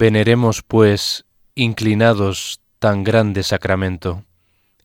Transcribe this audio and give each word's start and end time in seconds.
Veneremos, 0.00 0.62
pues, 0.62 1.26
inclinados 1.54 2.62
tan 2.78 3.04
grande 3.04 3.42
sacramento, 3.42 4.24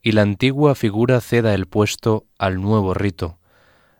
y 0.02 0.12
la 0.12 0.24
antigua 0.24 0.76
figura 0.76 1.22
ceda 1.22 1.54
el 1.54 1.68
puesto 1.68 2.26
al 2.38 2.62
nuevo 2.62 2.94
rito, 2.94 3.40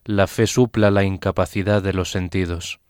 la 0.04 0.28
fe 0.28 0.46
supla 0.46 0.92
la 0.92 1.06
incapacidad 1.06 1.82
de 1.82 1.94
los 1.94 2.12
sentidos. 2.12 2.82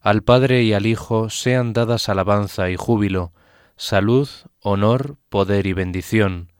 Al 0.00 0.22
Padre 0.22 0.62
y 0.62 0.72
al 0.72 0.86
Hijo 0.86 1.30
sean 1.30 1.72
dadas 1.72 2.08
alabanza 2.08 2.70
y 2.70 2.76
júbilo, 2.76 3.32
salud, 3.76 4.28
honor, 4.60 5.16
poder 5.30 5.66
y 5.66 5.72
bendición. 5.72 6.52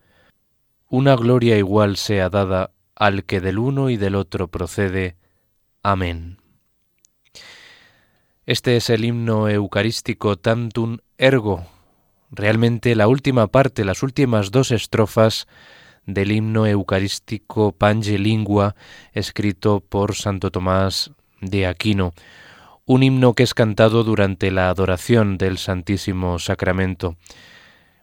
Una 0.88 1.14
gloria 1.14 1.58
igual 1.58 1.96
sea 1.96 2.28
dada 2.28 2.72
al 2.96 3.22
que 3.22 3.40
del 3.40 3.60
uno 3.60 3.88
y 3.88 3.96
del 3.96 4.16
otro 4.16 4.48
procede. 4.48 5.16
Amén. 5.84 6.39
Este 8.50 8.74
es 8.74 8.90
el 8.90 9.04
himno 9.04 9.48
eucarístico 9.48 10.36
Tantum 10.36 10.98
Ergo, 11.18 11.66
realmente 12.32 12.96
la 12.96 13.06
última 13.06 13.46
parte, 13.46 13.84
las 13.84 14.02
últimas 14.02 14.50
dos 14.50 14.72
estrofas 14.72 15.46
del 16.04 16.32
himno 16.32 16.66
eucarístico 16.66 17.70
Pange 17.70 18.18
Lingua, 18.18 18.74
escrito 19.12 19.78
por 19.78 20.16
Santo 20.16 20.50
Tomás 20.50 21.12
de 21.40 21.68
Aquino, 21.68 22.12
un 22.86 23.04
himno 23.04 23.34
que 23.34 23.44
es 23.44 23.54
cantado 23.54 24.02
durante 24.02 24.50
la 24.50 24.68
adoración 24.68 25.38
del 25.38 25.56
Santísimo 25.56 26.40
Sacramento, 26.40 27.16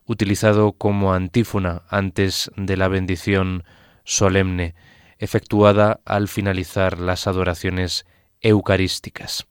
utilizado 0.05 0.71
como 0.71 1.13
antífona 1.13 1.81
antes 1.89 2.51
de 2.55 2.77
la 2.77 2.87
bendición 2.87 3.65
solemne, 4.05 4.75
efectuada 5.19 5.99
al 6.05 6.29
finalizar 6.29 7.01
las 7.01 7.27
adoraciones 7.27 8.05
eucarísticas. 8.39 9.45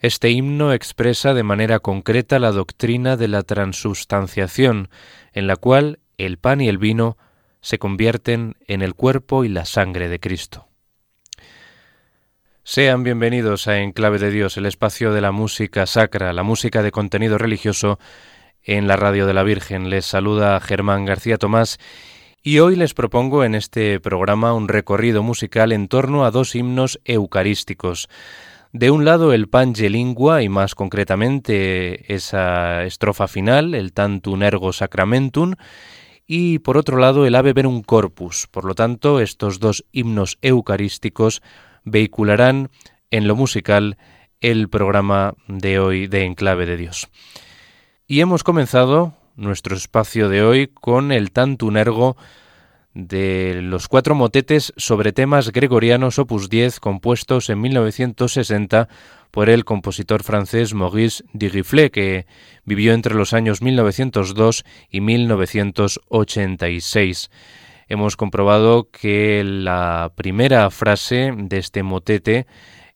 Este 0.00 0.30
himno 0.30 0.72
expresa 0.72 1.34
de 1.34 1.42
manera 1.42 1.78
concreta 1.78 2.38
la 2.38 2.52
doctrina 2.52 3.18
de 3.18 3.28
la 3.28 3.42
transubstanciación, 3.42 4.88
en 5.34 5.46
la 5.46 5.56
cual 5.56 6.00
el 6.16 6.38
pan 6.38 6.62
y 6.62 6.68
el 6.68 6.78
vino 6.78 7.18
se 7.60 7.78
convierten 7.78 8.56
en 8.66 8.80
el 8.80 8.94
cuerpo 8.94 9.44
y 9.44 9.50
la 9.50 9.66
sangre 9.66 10.08
de 10.08 10.18
Cristo. 10.18 10.68
Sean 12.64 13.02
bienvenidos 13.02 13.68
a 13.68 13.80
Enclave 13.80 14.18
de 14.18 14.30
Dios, 14.30 14.56
el 14.56 14.64
espacio 14.64 15.12
de 15.12 15.20
la 15.20 15.32
música 15.32 15.84
sacra, 15.84 16.32
la 16.32 16.44
música 16.44 16.82
de 16.82 16.92
contenido 16.92 17.36
religioso 17.36 17.98
en 18.62 18.88
la 18.88 18.96
radio 18.96 19.26
de 19.26 19.34
la 19.34 19.42
Virgen. 19.42 19.90
Les 19.90 20.06
saluda 20.06 20.58
Germán 20.60 21.04
García 21.04 21.36
Tomás 21.36 21.78
Y 22.42 22.60
hoy 22.60 22.74
les 22.74 22.94
propongo 22.94 23.44
en 23.44 23.54
este 23.54 24.00
programa 24.00 24.54
un 24.54 24.68
recorrido 24.68 25.22
musical 25.22 25.72
en 25.72 25.88
torno 25.88 26.24
a 26.24 26.30
dos 26.30 26.54
himnos 26.54 27.00
eucarísticos. 27.04 28.08
De 28.72 28.92
un 28.92 29.04
lado 29.04 29.32
el 29.32 29.48
Pange 29.48 29.90
Lingua 29.90 30.42
y 30.42 30.48
más 30.48 30.76
concretamente 30.76 32.14
esa 32.14 32.84
estrofa 32.84 33.26
final, 33.26 33.74
el 33.74 33.92
Tantum 33.92 34.42
Ergo 34.44 34.72
Sacramentum, 34.72 35.54
y 36.24 36.60
por 36.60 36.76
otro 36.76 36.96
lado 36.96 37.26
el 37.26 37.34
Ave 37.34 37.52
Verum 37.52 37.82
Corpus. 37.82 38.46
Por 38.48 38.64
lo 38.64 38.76
tanto, 38.76 39.18
estos 39.18 39.58
dos 39.58 39.84
himnos 39.90 40.38
eucarísticos 40.40 41.42
vehicularán 41.82 42.70
en 43.10 43.26
lo 43.26 43.34
musical 43.34 43.98
el 44.40 44.68
programa 44.68 45.34
de 45.48 45.80
hoy 45.80 46.06
de 46.06 46.24
Enclave 46.24 46.66
de 46.66 46.76
Dios. 46.76 47.08
Y 48.06 48.20
hemos 48.20 48.44
comenzado 48.44 49.14
nuestro 49.34 49.74
espacio 49.74 50.28
de 50.28 50.44
hoy 50.44 50.68
con 50.68 51.10
el 51.10 51.32
Tantum 51.32 51.76
Ergo 51.76 52.16
de 52.94 53.60
los 53.62 53.88
cuatro 53.88 54.14
motetes 54.14 54.72
sobre 54.76 55.12
temas 55.12 55.52
gregorianos 55.52 56.18
opus 56.18 56.48
10 56.48 56.80
compuestos 56.80 57.48
en 57.48 57.60
1960 57.60 58.88
por 59.30 59.48
el 59.48 59.64
compositor 59.64 60.24
francés 60.24 60.74
Maurice 60.74 61.24
Digiflet, 61.32 61.92
que 61.92 62.26
vivió 62.64 62.92
entre 62.92 63.14
los 63.14 63.32
años 63.32 63.62
1902 63.62 64.64
y 64.90 65.00
1986. 65.00 67.30
Hemos 67.88 68.16
comprobado 68.16 68.90
que 68.90 69.42
la 69.44 70.12
primera 70.16 70.68
frase 70.70 71.32
de 71.36 71.58
este 71.58 71.82
motete 71.82 72.46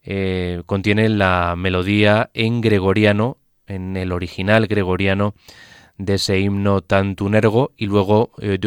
eh, 0.02 0.62
contiene 0.66 1.08
la 1.08 1.54
melodía 1.56 2.30
en 2.34 2.60
gregoriano, 2.60 3.38
en 3.66 3.96
el 3.96 4.12
original 4.12 4.66
gregoriano 4.66 5.34
de 5.98 6.14
ese 6.14 6.40
himno 6.40 6.80
Tantunergo 6.82 7.72
y 7.76 7.86
luego 7.86 8.32
eh, 8.38 8.58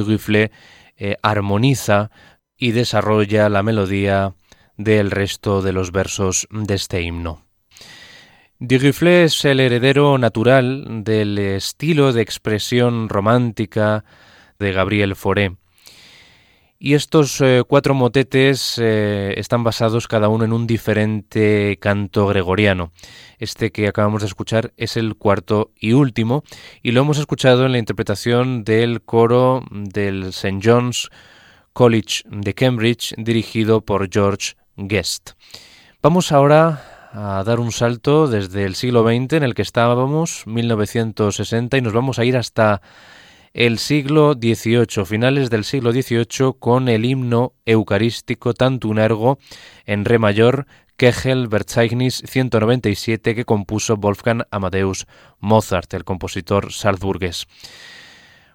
eh, 0.97 1.15
armoniza 1.21 2.11
y 2.57 2.71
desarrolla 2.71 3.49
la 3.49 3.63
melodía 3.63 4.33
del 4.77 5.11
resto 5.11 5.61
de 5.61 5.73
los 5.73 5.91
versos 5.91 6.47
de 6.51 6.75
este 6.75 7.01
himno. 7.01 7.43
Dugiflé 8.59 9.25
es 9.25 9.45
el 9.45 9.59
heredero 9.59 10.17
natural 10.17 11.03
del 11.03 11.37
estilo 11.37 12.11
de 12.11 12.21
expresión 12.23 13.07
romántica 13.09 14.03
de 14.57 14.71
Gabriel 14.71 15.15
Fauré. 15.15 15.55
Y 16.79 16.93
estos 16.93 17.41
eh, 17.41 17.63
cuatro 17.67 17.95
motetes 17.95 18.75
eh, 18.77 19.33
están 19.37 19.63
basados 19.63 20.07
cada 20.07 20.29
uno 20.29 20.45
en 20.45 20.53
un 20.53 20.67
diferente 20.67 21.77
canto 21.81 22.27
gregoriano. 22.27 22.91
Este 23.39 23.71
que 23.71 23.87
acabamos 23.87 24.21
de 24.21 24.27
escuchar 24.27 24.73
es 24.77 24.95
el 24.95 25.15
cuarto 25.15 25.71
y 25.79 25.93
último, 25.93 26.43
y 26.83 26.91
lo 26.91 27.01
hemos 27.01 27.17
escuchado 27.17 27.65
en 27.65 27.71
la 27.71 27.79
interpretación 27.79 28.63
del 28.63 29.01
coro 29.01 29.63
del 29.71 30.25
St. 30.25 30.59
John's 30.63 31.09
College 31.73 32.23
de 32.27 32.53
Cambridge, 32.53 33.15
dirigido 33.17 33.81
por 33.81 34.09
George 34.11 34.53
Guest. 34.75 35.31
Vamos 36.03 36.31
ahora 36.31 37.09
a 37.11 37.43
dar 37.43 37.59
un 37.59 37.71
salto 37.71 38.27
desde 38.27 38.65
el 38.65 38.75
siglo 38.75 39.01
XX 39.01 39.33
en 39.33 39.43
el 39.43 39.55
que 39.55 39.63
estábamos, 39.63 40.43
1960, 40.45 41.77
y 41.77 41.81
nos 41.81 41.93
vamos 41.93 42.19
a 42.19 42.25
ir 42.25 42.37
hasta 42.37 42.81
el 43.57 43.79
siglo 43.79 44.33
XVIII, 44.33 45.03
finales 45.03 45.49
del 45.49 45.63
siglo 45.63 45.91
XVIII, 45.91 46.53
con 46.59 46.87
el 46.87 47.05
himno 47.05 47.53
eucarístico 47.65 48.53
Tantunergo 48.53 49.39
en 49.87 50.05
re 50.05 50.19
mayor, 50.19 50.67
Kegel 50.95 51.47
Verzeichnis 51.47 52.21
197 52.23 53.33
que 53.33 53.45
compuso 53.45 53.97
Wolfgang 53.97 54.43
Amadeus 54.51 55.07
Mozart, 55.39 55.91
el 55.95 56.03
compositor 56.03 56.71
salzburgués. 56.71 57.47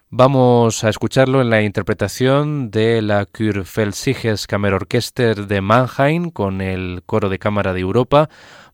Vamos 0.09 0.85
a 0.85 0.89
escucharlo 0.89 1.41
en 1.41 1.49
la 1.49 1.63
interpretación 1.63 2.71
de 2.71 3.01
la 3.01 3.25
Kurfelsiges 3.25 4.47
Kammerorchester 4.47 5.47
de 5.47 5.59
Mannheim 5.59 6.29
con 6.29 6.61
el 6.61 7.03
Coro 7.05 7.27
de 7.27 7.39
Cámara 7.39 7.73
de 7.73 7.81
Europa 7.81 8.29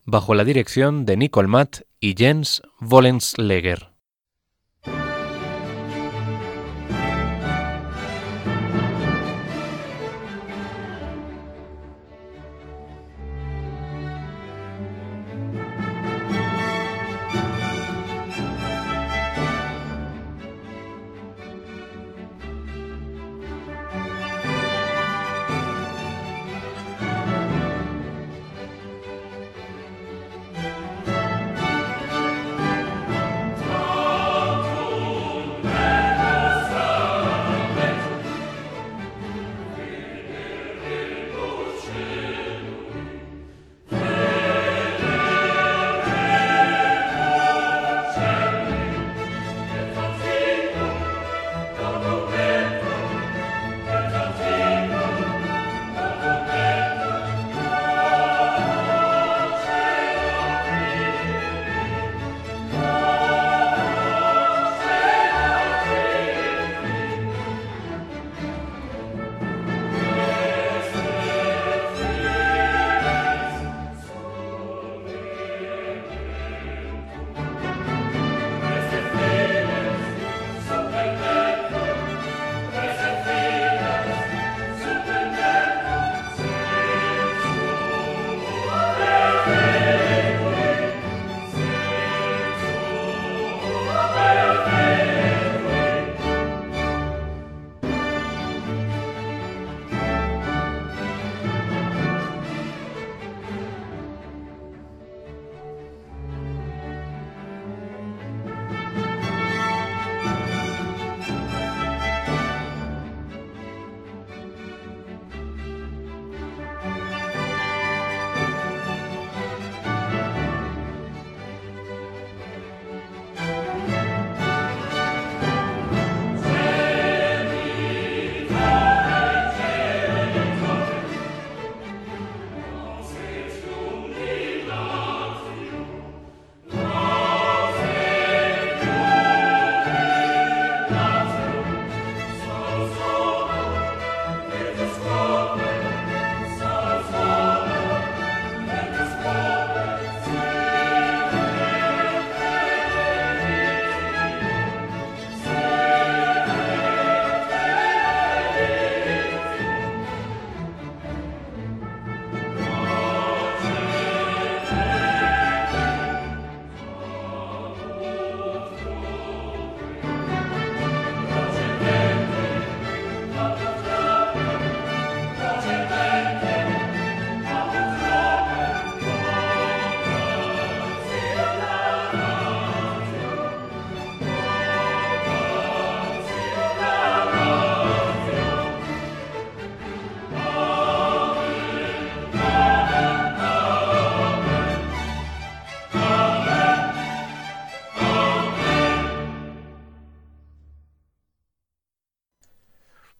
bajo 0.05 0.35
la 0.35 0.43
dirección 0.43 1.07
de 1.07 1.17
Nicole 1.17 1.47
Matt 1.47 1.81
y 1.99 2.13
Jens 2.15 2.61
Wollensleger. 2.81 3.88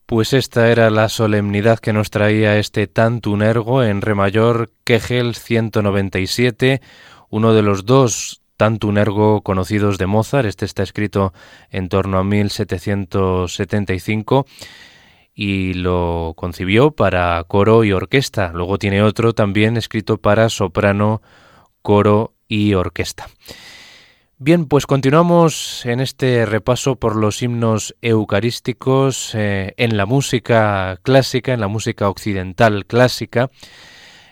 Pues 0.10 0.34
esta 0.34 0.70
era 0.72 0.90
la 0.90 1.08
solemnidad 1.08 1.78
que 1.78 1.94
nos 1.94 2.10
traía 2.10 2.58
este 2.58 2.88
Tantun 2.88 3.44
Ergo 3.44 3.84
en 3.84 4.02
re 4.02 4.16
mayor 4.16 4.72
Kegel 4.84 5.36
197, 5.36 6.82
uno 7.30 7.54
de 7.54 7.62
los 7.62 7.86
dos 7.86 8.42
Tantun 8.58 8.98
Ergo 8.98 9.44
conocidos 9.44 10.00
de 10.00 10.08
Mozart. 10.08 10.48
Este 10.48 10.66
está 10.66 10.82
escrito 10.82 11.32
en 11.70 11.90
torno 11.90 12.18
a 12.18 12.24
1775 12.24 14.48
y 15.36 15.76
lo 15.76 16.34
concibió 16.36 16.90
para 16.90 17.44
coro 17.44 17.84
y 17.84 17.92
orquesta. 17.92 18.52
Luego 18.52 18.80
tiene 18.80 19.04
otro 19.04 19.34
también 19.34 19.78
escrito 19.78 20.18
para 20.18 20.50
soprano, 20.50 21.22
coro 21.84 22.34
y 22.48 22.74
orquesta. 22.74 23.28
Bien, 24.42 24.68
pues 24.68 24.86
continuamos 24.86 25.86
en 25.86 26.00
este 26.00 26.46
repaso 26.46 26.96
por 26.96 27.18
los 27.18 27.42
himnos 27.42 27.94
eucarísticos 28.02 29.36
eh, 29.36 29.74
en 29.76 29.98
la 29.98 30.06
música 30.06 30.98
clásica, 31.04 31.52
en 31.52 31.60
la 31.60 31.68
música 31.68 32.08
occidental 32.08 32.86
clásica, 32.86 33.50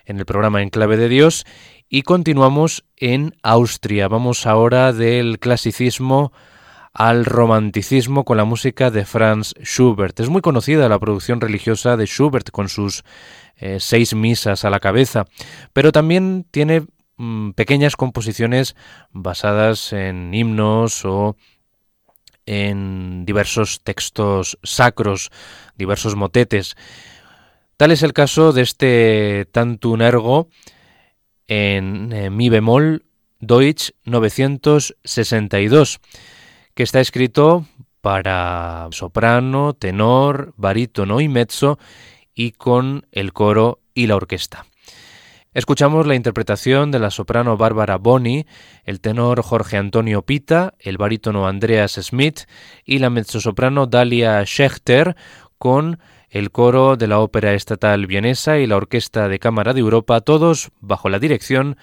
en 0.06 0.18
el 0.18 0.26
programa 0.26 0.62
En 0.62 0.70
Clave 0.70 0.96
de 0.96 1.10
Dios, 1.10 1.44
y 1.90 2.04
continuamos 2.04 2.86
en 2.96 3.36
Austria. 3.44 4.08
Vamos 4.08 4.46
ahora 4.46 4.94
del 4.94 5.40
clasicismo 5.40 6.32
al 6.94 7.26
romanticismo 7.26 8.24
con 8.24 8.38
la 8.38 8.46
música 8.46 8.90
de 8.92 9.04
Franz 9.04 9.56
Schubert. 9.62 10.18
Es 10.22 10.30
muy 10.30 10.42
conocida 10.42 10.88
la 10.88 11.00
producción 11.00 11.42
religiosa 11.42 11.98
de 11.98 12.06
Schubert 12.06 12.50
con 12.52 12.70
sus 12.70 13.04
eh, 13.58 13.80
seis 13.82 14.16
misas 14.16 14.64
a 14.64 14.70
la 14.70 14.80
cabeza, 14.80 15.26
pero 15.74 15.92
también 15.92 16.46
tiene 16.50 16.88
Mm, 17.18 17.52
pequeñas 17.52 17.96
composiciones 17.96 18.76
basadas 19.12 19.92
en 19.92 20.32
himnos 20.36 21.04
o 21.04 21.36
en 22.46 23.26
diversos 23.26 23.82
textos 23.84 24.60
sacros, 24.62 25.32
diversos 25.76 26.16
motetes. 26.16 26.76
Tal 27.76 27.92
es 27.92 28.04
el 28.04 28.14
caso 28.14 28.54
de 28.54 28.62
este 28.62 29.48
Tantun 29.52 30.02
Ergo 30.02 30.50
en 31.48 32.14
eh, 32.14 32.30
mi 32.30 32.50
bemol 32.50 33.04
Deutsch 33.40 33.94
962, 34.04 36.00
que 36.76 36.84
está 36.84 37.00
escrito 37.00 37.66
para 38.02 38.90
soprano, 38.92 39.74
tenor, 39.74 40.54
barítono 40.56 41.20
y 41.20 41.28
mezzo 41.28 41.80
y 42.36 42.52
con 42.52 43.08
el 43.12 43.34
coro 43.34 43.80
y 43.96 44.06
la 44.06 44.18
orquesta. 44.18 44.68
Escuchamos 45.58 46.06
la 46.06 46.14
interpretación 46.14 46.92
de 46.92 47.00
la 47.00 47.10
soprano 47.10 47.58
Bárbara 47.58 47.98
Boni, 47.98 48.46
el 48.84 49.02
tenor 49.02 49.42
Jorge 49.42 49.78
Antonio 49.78 50.22
Pita, 50.22 50.76
el 50.78 51.00
barítono 51.00 51.48
Andreas 51.48 51.94
Smith 51.94 52.42
y 52.86 53.00
la 53.00 53.10
mezzosoprano 53.10 53.88
Dalia 53.88 54.46
Schechter 54.46 55.16
con 55.58 55.98
el 56.30 56.52
coro 56.52 56.96
de 56.96 57.08
la 57.08 57.18
Ópera 57.18 57.56
Estatal 57.56 58.06
Vienesa 58.06 58.60
y 58.60 58.68
la 58.68 58.78
Orquesta 58.78 59.30
de 59.30 59.40
Cámara 59.40 59.74
de 59.74 59.80
Europa, 59.80 60.22
todos 60.22 60.70
bajo 60.80 61.10
la 61.10 61.18
dirección 61.18 61.76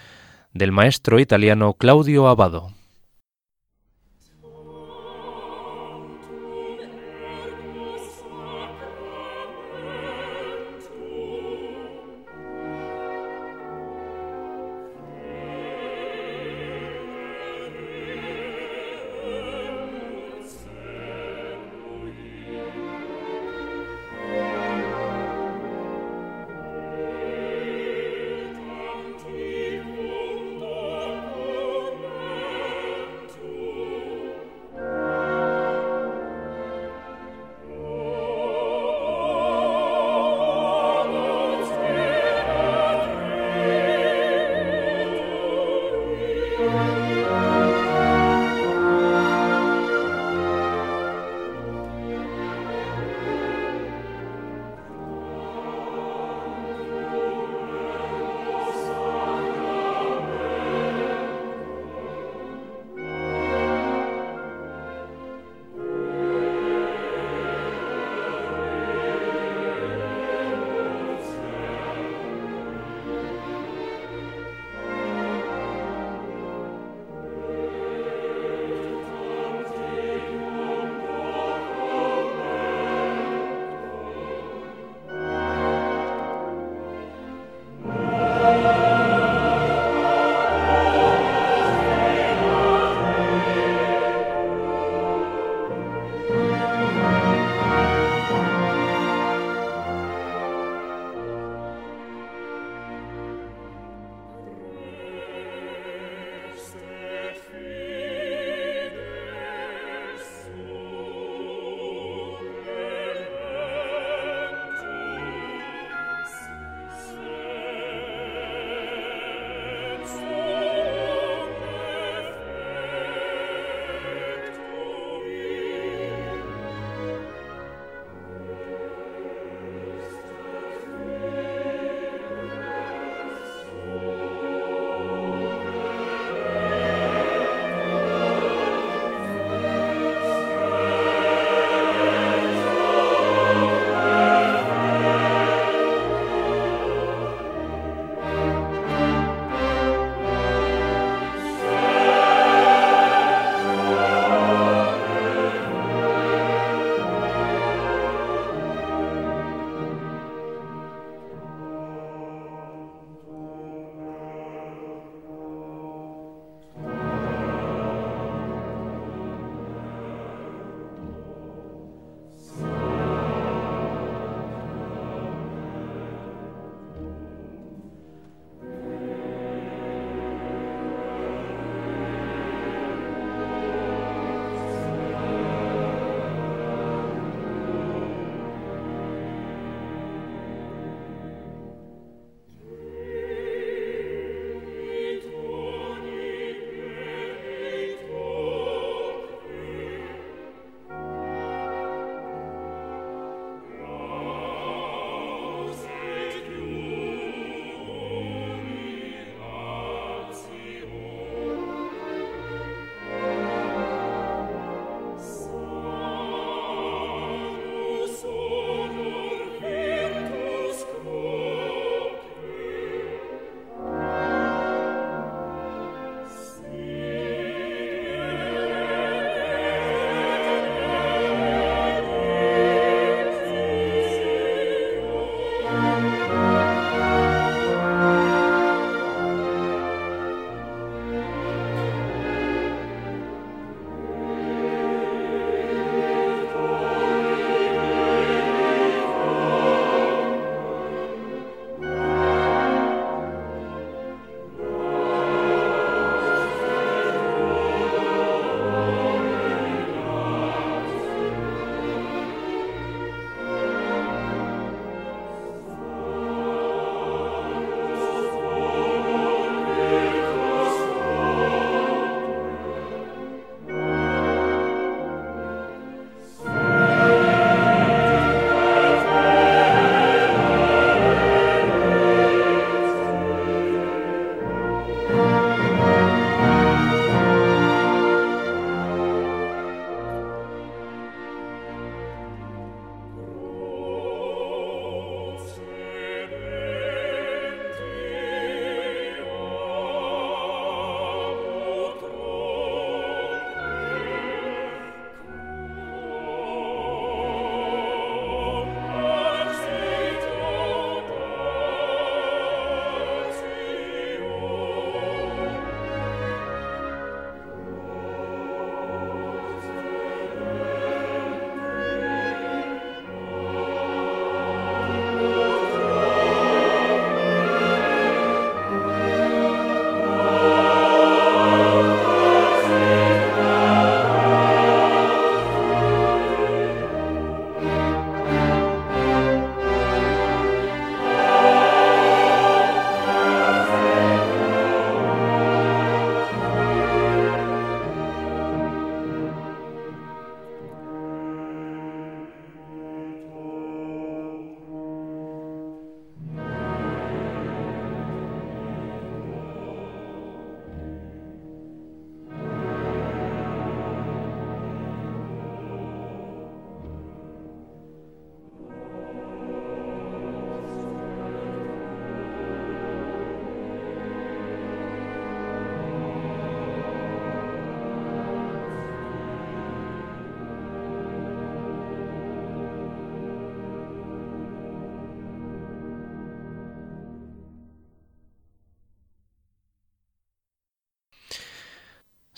del 0.53 0.71
maestro 0.71 1.19
italiano 1.19 1.75
Claudio 1.75 2.29
Abado. 2.29 2.71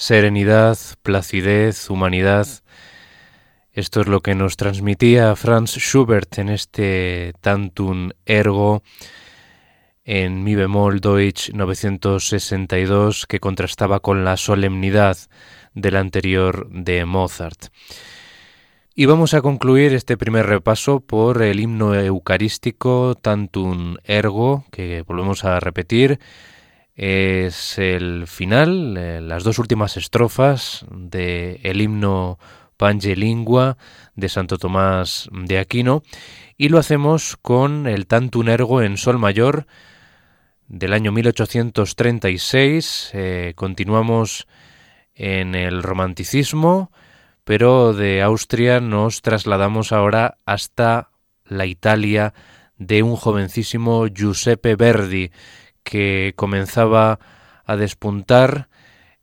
Serenidad, 0.06 0.78
placidez, 1.02 1.90
humanidad. 1.90 2.46
Esto 3.72 4.02
es 4.02 4.06
lo 4.06 4.20
que 4.20 4.36
nos 4.36 4.56
transmitía 4.56 5.34
Franz 5.34 5.78
Schubert 5.78 6.38
en 6.38 6.48
este 6.48 7.32
Tantum 7.40 8.10
Ergo 8.24 8.84
en 10.04 10.44
mi 10.44 10.54
bemol 10.54 11.00
Deutsch 11.00 11.50
962 11.52 13.26
que 13.26 13.40
contrastaba 13.40 13.98
con 13.98 14.24
la 14.24 14.36
solemnidad 14.36 15.18
del 15.74 15.96
anterior 15.96 16.68
de 16.70 17.04
Mozart. 17.04 17.72
Y 18.94 19.06
vamos 19.06 19.34
a 19.34 19.42
concluir 19.42 19.92
este 19.92 20.16
primer 20.16 20.46
repaso 20.46 21.00
por 21.00 21.42
el 21.42 21.58
himno 21.58 21.96
eucarístico 21.96 23.16
Tantum 23.20 23.96
Ergo, 24.04 24.66
que 24.70 25.02
volvemos 25.02 25.44
a 25.44 25.58
repetir. 25.58 26.20
Es 26.96 27.78
el 27.78 28.26
final, 28.26 28.96
eh, 28.96 29.20
las 29.20 29.44
dos 29.44 29.58
últimas 29.58 29.98
estrofas 29.98 30.86
del 30.90 31.60
el 31.62 31.82
himno 31.82 32.38
Pange 32.78 33.14
Lingua 33.16 33.76
de 34.14 34.30
Santo 34.30 34.56
Tomás 34.56 35.28
de 35.30 35.58
Aquino 35.58 36.02
y 36.56 36.70
lo 36.70 36.78
hacemos 36.78 37.36
con 37.36 37.86
el 37.86 38.06
Tantum 38.06 38.48
Ergo 38.48 38.80
en 38.80 38.96
Sol 38.96 39.18
Mayor 39.18 39.66
del 40.68 40.94
año 40.94 41.12
1836. 41.12 43.10
Eh, 43.12 43.52
continuamos 43.56 44.48
en 45.14 45.54
el 45.54 45.82
romanticismo, 45.82 46.90
pero 47.44 47.92
de 47.92 48.22
Austria 48.22 48.80
nos 48.80 49.20
trasladamos 49.20 49.92
ahora 49.92 50.38
hasta 50.46 51.10
la 51.44 51.66
Italia 51.66 52.32
de 52.78 53.02
un 53.02 53.16
jovencísimo 53.16 54.06
Giuseppe 54.06 54.76
Verdi 54.76 55.30
que 55.86 56.34
comenzaba 56.34 57.20
a 57.64 57.76
despuntar 57.76 58.68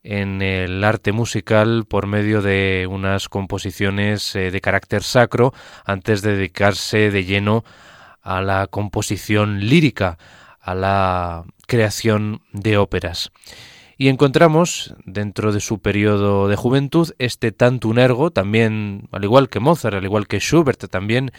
en 0.02 0.42
el 0.42 0.84
arte 0.84 1.12
musical 1.12 1.86
por 1.88 2.08
medio 2.08 2.42
de 2.42 2.88
unas 2.90 3.28
composiciones 3.28 4.34
eh, 4.36 4.50
de 4.50 4.62
carácter 4.62 5.04
sacro 5.04 5.54
antes 5.86 6.22
de 6.22 6.36
dedicarse 6.38 7.12
de 7.12 7.26
lleno 7.26 7.66
a 8.22 8.42
la 8.42 8.68
composición 8.68 9.60
lírica, 9.60 10.18
a 10.62 10.74
la 10.74 11.44
creación 11.68 12.42
de 12.54 12.78
óperas. 12.78 13.32
Y 13.98 14.08
encontramos 14.08 14.96
dentro 15.06 15.52
de 15.52 15.60
su 15.60 15.80
periodo 15.80 16.48
de 16.48 16.56
juventud 16.56 17.14
este 17.20 17.52
tantum 17.52 18.00
ergo, 18.00 18.32
también 18.32 19.10
al 19.12 19.24
igual 19.26 19.50
que 19.50 19.60
Mozart, 19.60 19.96
al 19.96 20.06
igual 20.06 20.28
que 20.28 20.40
Schubert 20.40 20.90
también 20.90 21.32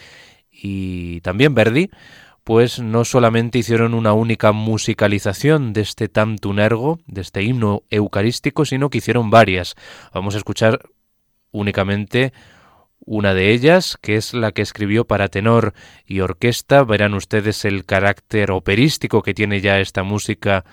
y 0.51 1.21
también 1.21 1.53
Verdi, 1.55 1.89
pues 2.45 2.79
no 2.79 3.05
solamente 3.05 3.57
hicieron 3.57 3.95
una 3.95 4.13
única 4.13 4.51
musicalización 4.51 5.73
de 5.73 5.81
este 5.81 6.07
tantum 6.09 6.59
ergo, 6.59 6.99
de 7.07 7.21
este 7.21 7.41
himno 7.41 7.81
eucarístico, 7.89 8.65
sino 8.65 8.91
que 8.91 8.99
hicieron 8.99 9.31
varias. 9.31 9.73
Vamos 10.13 10.35
a 10.35 10.37
escuchar 10.37 10.87
únicamente 11.51 12.33
una 12.99 13.33
de 13.33 13.51
ellas, 13.51 13.97
que 13.99 14.15
es 14.15 14.35
la 14.35 14.51
que 14.51 14.61
escribió 14.61 15.05
para 15.05 15.27
tenor 15.27 15.73
y 16.05 16.19
orquesta. 16.19 16.83
Verán 16.83 17.15
ustedes 17.15 17.65
el 17.65 17.83
carácter 17.83 18.51
operístico 18.51 19.23
que 19.23 19.33
tiene 19.33 19.59
ya 19.59 19.79
esta 19.79 20.03
música 20.03 20.65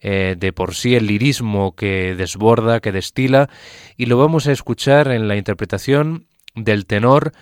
eh, 0.00 0.34
de 0.36 0.52
por 0.52 0.74
sí, 0.74 0.96
el 0.96 1.06
lirismo 1.06 1.76
que 1.76 2.16
desborda, 2.16 2.80
que 2.80 2.90
destila, 2.90 3.48
y 3.96 4.06
lo 4.06 4.18
vamos 4.18 4.48
a 4.48 4.52
escuchar 4.52 5.12
en 5.12 5.28
la 5.28 5.36
interpretación 5.36 6.26
del 6.56 6.86
tenor 6.86 7.32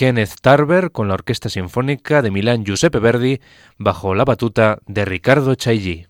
Kenneth 0.00 0.36
Tarver 0.40 0.92
con 0.92 1.08
la 1.08 1.12
Orquesta 1.12 1.50
Sinfónica 1.50 2.22
de 2.22 2.30
Milán 2.30 2.64
Giuseppe 2.64 3.00
Verdi 3.00 3.42
bajo 3.76 4.14
la 4.14 4.24
batuta 4.24 4.78
de 4.86 5.04
Ricardo 5.04 5.54
Chailly. 5.54 6.06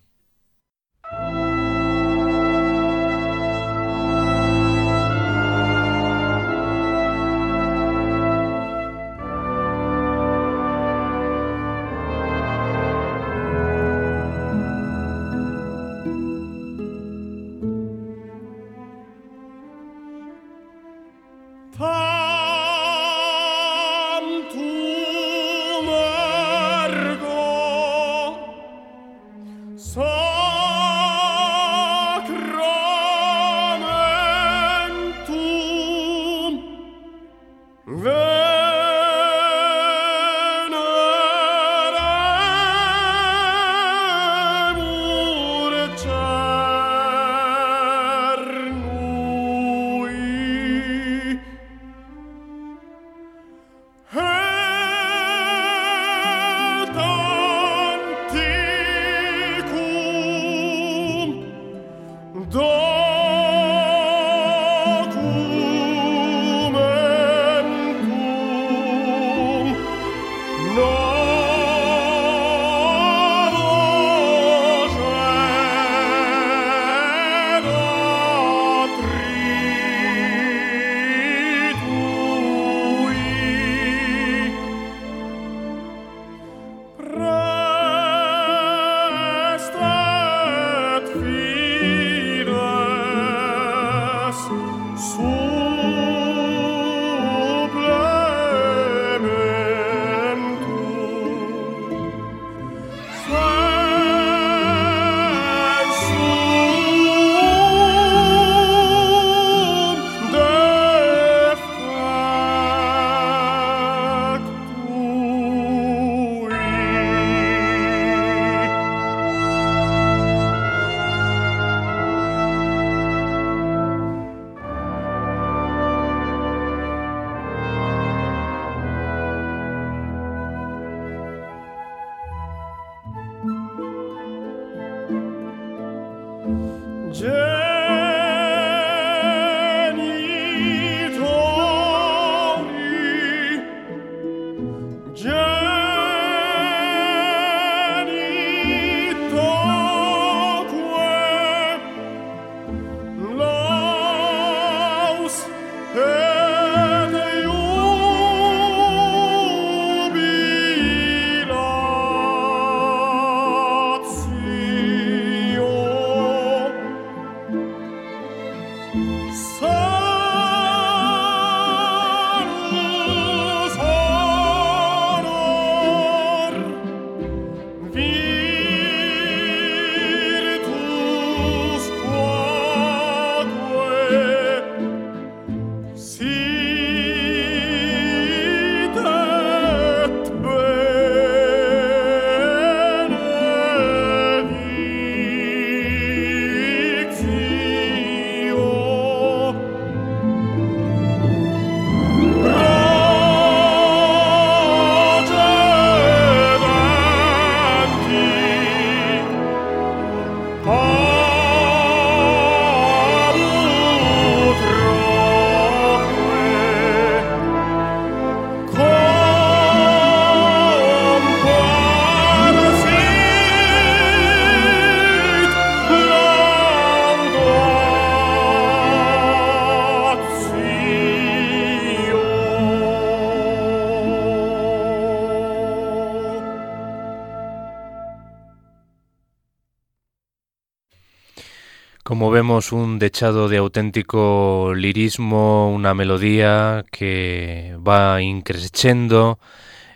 Como 242.21 242.29
vemos, 242.29 242.71
un 242.71 242.99
dechado 242.99 243.49
de 243.49 243.57
auténtico 243.57 244.73
lirismo, 244.75 245.73
una 245.73 245.95
melodía 245.95 246.85
que 246.91 247.75
va 247.79 248.21
increciendo 248.21 249.39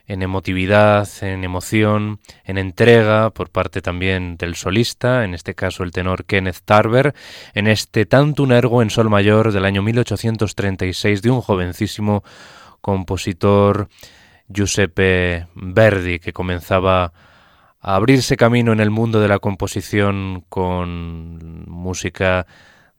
en 0.08 0.24
emotividad, 0.24 1.08
en 1.22 1.44
emoción, 1.44 2.20
en 2.44 2.58
entrega 2.58 3.30
por 3.30 3.52
parte 3.52 3.84
también 3.84 4.38
del 4.38 4.56
solista, 4.56 5.24
en 5.24 5.36
este 5.36 5.54
caso 5.54 5.84
el 5.84 5.92
tenor 5.92 6.26
Kenneth 6.26 6.62
Tarver, 6.66 7.14
en 7.54 7.68
este 7.68 8.08
Tantum 8.08 8.54
Ergo 8.54 8.82
en 8.82 8.90
Sol 8.90 9.12
Mayor 9.12 9.52
del 9.52 9.64
año 9.64 9.84
1836 9.84 11.22
de 11.22 11.30
un 11.30 11.42
jovencísimo 11.42 12.24
compositor 12.82 13.88
Giuseppe 14.48 15.46
Verdi 15.54 16.18
que 16.18 16.34
comenzaba 16.34 17.14
a 17.86 17.98
abrirse 17.98 18.36
camino 18.36 18.74
en 18.74 18.80
el 18.80 18.90
mundo 18.90 19.20
de 19.20 19.28
la 19.28 19.38
composición 19.38 20.44
con 20.50 21.70
música 21.70 22.48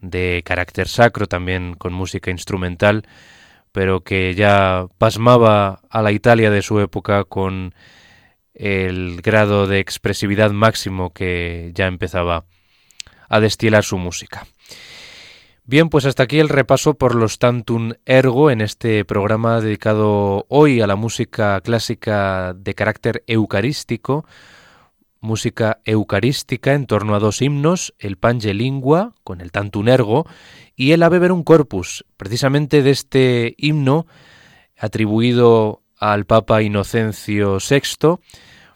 de 0.00 0.42
carácter 0.44 0.86
sacro, 0.86 1.26
también 1.26 1.74
con 1.74 1.92
música 1.92 2.30
instrumental, 2.30 3.02
pero 3.72 4.04
que 4.04 4.36
ya 4.36 4.86
pasmaba 4.96 5.80
a 5.90 6.02
la 6.02 6.12
Italia 6.12 6.52
de 6.52 6.62
su 6.62 6.78
época 6.78 7.24
con 7.24 7.74
el 8.54 9.20
grado 9.22 9.66
de 9.66 9.80
expresividad 9.80 10.52
máximo 10.52 11.12
que 11.12 11.72
ya 11.74 11.88
empezaba 11.88 12.44
a 13.28 13.40
destilar 13.40 13.82
su 13.82 13.98
música. 13.98 14.46
Bien, 15.64 15.88
pues 15.88 16.04
hasta 16.04 16.22
aquí 16.22 16.38
el 16.38 16.48
repaso 16.48 16.94
por 16.94 17.16
los 17.16 17.40
Tantum 17.40 17.94
Ergo 18.04 18.52
en 18.52 18.60
este 18.60 19.04
programa 19.04 19.60
dedicado 19.60 20.46
hoy 20.48 20.80
a 20.80 20.86
la 20.86 20.94
música 20.94 21.60
clásica 21.60 22.54
de 22.54 22.74
carácter 22.74 23.24
eucarístico, 23.26 24.24
música 25.26 25.80
eucarística 25.84 26.72
en 26.72 26.86
torno 26.86 27.14
a 27.14 27.18
dos 27.18 27.42
himnos, 27.42 27.92
el 27.98 28.16
Pange 28.16 28.54
Lingua, 28.54 29.14
con 29.24 29.42
el 29.42 29.52
Tantum 29.52 29.88
Ergo, 29.88 30.26
y 30.74 30.92
el 30.92 31.02
Ave 31.02 31.18
Verum 31.18 31.42
Corpus, 31.42 32.06
precisamente 32.16 32.82
de 32.82 32.90
este 32.90 33.54
himno 33.58 34.06
atribuido 34.78 35.82
al 35.98 36.24
Papa 36.24 36.62
Inocencio 36.62 37.58
VI, 37.58 38.18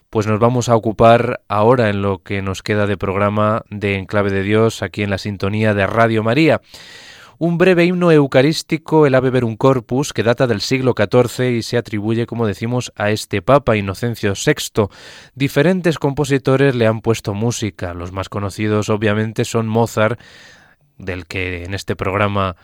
pues 0.09 0.27
nos 0.27 0.39
vamos 0.39 0.67
a 0.67 0.75
ocupar 0.75 1.41
ahora 1.47 1.89
en 1.89 2.01
lo 2.01 2.21
que 2.21 2.41
nos 2.41 2.61
queda 2.61 2.85
de 2.85 2.97
programa 2.97 3.63
de 3.69 3.95
Enclave 3.95 4.29
de 4.29 4.43
Dios 4.43 4.83
aquí 4.83 5.03
en 5.03 5.09
la 5.09 5.17
sintonía 5.17 5.73
de 5.73 5.87
Radio 5.87 6.21
María 6.21 6.61
un 7.41 7.57
breve 7.57 7.85
himno 7.85 8.11
eucarístico, 8.11 9.07
el 9.07 9.15
Ave 9.15 9.31
Verum 9.31 9.57
Corpus, 9.57 10.13
que 10.13 10.21
data 10.21 10.45
del 10.45 10.61
siglo 10.61 10.93
XIV 10.95 11.57
y 11.57 11.63
se 11.63 11.75
atribuye, 11.75 12.27
como 12.27 12.45
decimos, 12.45 12.93
a 12.95 13.09
este 13.09 13.41
Papa 13.41 13.75
Inocencio 13.75 14.33
VI. 14.35 14.89
Diferentes 15.33 15.97
compositores 15.97 16.75
le 16.75 16.85
han 16.85 17.01
puesto 17.01 17.33
música. 17.33 17.95
Los 17.95 18.11
más 18.11 18.29
conocidos, 18.29 18.89
obviamente, 18.89 19.43
son 19.43 19.67
Mozart, 19.67 20.19
del 20.99 21.25
que 21.25 21.63
en 21.63 21.73
este 21.73 21.95
programa 21.95 22.57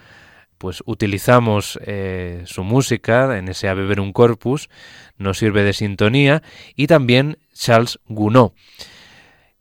pues 0.60 0.84
utilizamos 0.86 1.80
eh, 1.84 2.44
su 2.46 2.64
música 2.64 3.36
en 3.40 3.48
ese 3.48 3.70
Ave 3.70 3.88
Verum 3.88 4.14
Corpus, 4.14 4.70
nos 5.18 5.40
sirve 5.40 5.64
de 5.64 5.74
sintonía, 5.74 6.44
y 6.76 6.86
también 6.86 7.40
Charles 7.52 7.98
Gounod. 8.06 8.52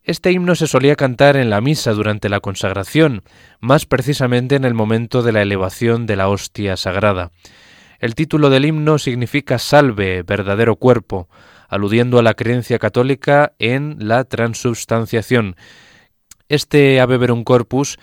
Este 0.07 0.31
himno 0.31 0.55
se 0.55 0.67
solía 0.67 0.95
cantar 0.95 1.35
en 1.35 1.49
la 1.49 1.59
misa 1.59 1.91
durante 1.91 2.29
la 2.29 2.39
consagración, 2.39 3.23
más 3.59 3.85
precisamente 3.85 4.55
en 4.55 4.63
el 4.63 4.73
momento 4.73 5.21
de 5.21 5.33
la 5.33 5.41
elevación 5.41 6.05
de 6.05 6.15
la 6.15 6.29
hostia 6.29 6.77
sagrada. 6.77 7.33
El 7.99 8.15
título 8.15 8.49
del 8.49 8.63
himno 8.63 8.99
significa 8.99 9.59
Salve, 9.59 10.23
verdadero 10.23 10.77
cuerpo, 10.77 11.27
aludiendo 11.67 12.19
a 12.19 12.23
la 12.23 12.35
creencia 12.35 12.79
católica 12.79 13.51
en 13.59 13.97
la 13.99 14.23
transubstanciación. 14.23 15.57
Este 16.47 17.01
Ave 17.01 17.17
Verum 17.17 17.43
Corpus 17.43 17.99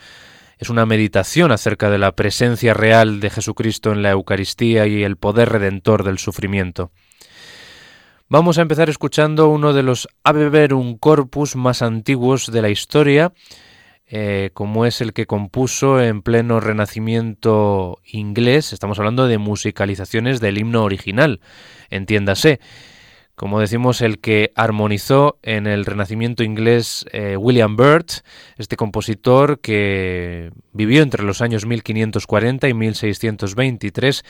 es 0.59 0.69
una 0.69 0.85
meditación 0.85 1.51
acerca 1.51 1.89
de 1.89 1.97
la 1.97 2.11
presencia 2.11 2.75
real 2.75 3.19
de 3.19 3.31
Jesucristo 3.31 3.91
en 3.91 4.03
la 4.03 4.11
Eucaristía 4.11 4.85
y 4.85 5.03
el 5.03 5.17
poder 5.17 5.49
redentor 5.49 6.03
del 6.03 6.19
sufrimiento. 6.19 6.91
Vamos 8.37 8.57
a 8.57 8.63
empezar 8.63 8.89
escuchando 8.89 9.47
uno 9.47 9.71
de 9.71 9.81
los 9.81 10.09
Verum 10.25 10.97
Corpus 10.97 11.55
más 11.55 11.81
antiguos 11.81 12.51
de 12.51 12.61
la 12.61 12.67
historia, 12.67 13.31
eh, 14.07 14.49
como 14.53 14.85
es 14.85 14.99
el 14.99 15.13
que 15.13 15.25
compuso 15.25 16.01
en 16.01 16.21
pleno 16.21 16.59
renacimiento 16.59 18.01
inglés. 18.03 18.73
Estamos 18.73 18.99
hablando 18.99 19.29
de 19.29 19.37
musicalizaciones 19.37 20.41
del 20.41 20.57
himno 20.57 20.83
original, 20.83 21.39
entiéndase 21.89 22.59
como 23.35 23.59
decimos, 23.59 24.01
el 24.01 24.19
que 24.19 24.53
armonizó 24.55 25.37
en 25.43 25.67
el 25.67 25.85
Renacimiento 25.85 26.43
inglés 26.43 27.05
eh, 27.11 27.35
William 27.35 27.75
Byrd, 27.75 28.05
este 28.57 28.77
compositor 28.77 29.59
que 29.59 30.51
vivió 30.71 31.03
entre 31.03 31.23
los 31.23 31.41
años 31.41 31.65
1540 31.65 32.69
y 32.69 32.73
1623 32.73 34.23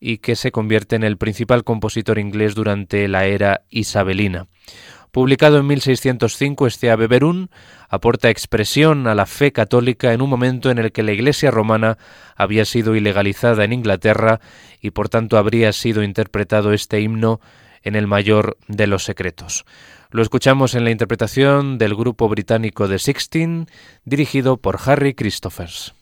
y 0.00 0.18
que 0.18 0.36
se 0.36 0.52
convierte 0.52 0.96
en 0.96 1.02
el 1.02 1.16
principal 1.16 1.64
compositor 1.64 2.18
inglés 2.18 2.54
durante 2.54 3.08
la 3.08 3.24
era 3.24 3.62
isabelina. 3.70 4.48
Publicado 5.12 5.58
en 5.58 5.66
1605, 5.66 6.66
este 6.66 6.90
Ave 6.90 7.08
aporta 7.88 8.30
expresión 8.30 9.06
a 9.06 9.14
la 9.14 9.26
fe 9.26 9.52
católica 9.52 10.14
en 10.14 10.22
un 10.22 10.30
momento 10.30 10.70
en 10.70 10.78
el 10.78 10.90
que 10.90 11.02
la 11.02 11.12
Iglesia 11.12 11.50
romana 11.50 11.98
había 12.34 12.64
sido 12.64 12.96
ilegalizada 12.96 13.64
en 13.64 13.74
Inglaterra 13.74 14.40
y 14.80 14.90
por 14.90 15.10
tanto 15.10 15.36
habría 15.36 15.72
sido 15.72 16.02
interpretado 16.02 16.72
este 16.72 17.00
himno 17.00 17.40
en 17.82 17.96
el 17.96 18.06
mayor 18.06 18.56
de 18.68 18.86
los 18.86 19.04
secretos. 19.04 19.64
Lo 20.10 20.22
escuchamos 20.22 20.74
en 20.74 20.84
la 20.84 20.90
interpretación 20.90 21.78
del 21.78 21.94
grupo 21.94 22.28
británico 22.28 22.88
The 22.88 22.98
Sixteen, 22.98 23.66
dirigido 24.04 24.58
por 24.58 24.78
Harry 24.84 25.14
Christophers. 25.14 25.94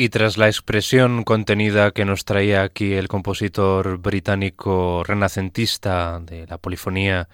Y 0.00 0.10
tras 0.10 0.38
la 0.38 0.46
expresión 0.46 1.24
contenida 1.24 1.90
que 1.90 2.04
nos 2.04 2.24
traía 2.24 2.62
aquí 2.62 2.92
el 2.92 3.08
compositor 3.08 3.98
británico 3.98 5.02
renacentista 5.02 6.20
de 6.20 6.46
la 6.46 6.56
polifonía 6.56 7.28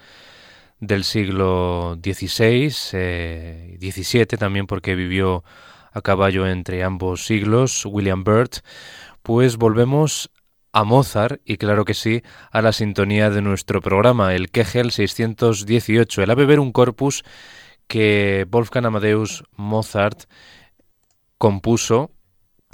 del 0.80 1.04
siglo 1.04 1.98
XVI, 2.02 2.74
eh, 2.94 3.78
XVII 3.82 4.38
también 4.38 4.66
porque 4.66 4.94
vivió 4.94 5.44
a 5.92 6.00
caballo 6.00 6.46
entre 6.46 6.82
ambos 6.82 7.26
siglos, 7.26 7.84
William 7.84 8.24
Byrd, 8.24 8.62
pues 9.22 9.58
volvemos 9.58 10.30
a 10.72 10.84
Mozart 10.84 11.42
y 11.44 11.58
claro 11.58 11.84
que 11.84 11.92
sí, 11.92 12.22
a 12.50 12.62
la 12.62 12.72
sintonía 12.72 13.28
de 13.28 13.42
nuestro 13.42 13.82
programa, 13.82 14.34
el 14.34 14.50
Kegel 14.50 14.90
618, 14.90 16.22
el 16.22 16.30
Ave 16.30 16.58
un 16.58 16.72
Corpus 16.72 17.24
que 17.88 18.46
Wolfgang 18.48 18.86
Amadeus 18.86 19.44
Mozart 19.54 20.22
compuso 21.36 22.10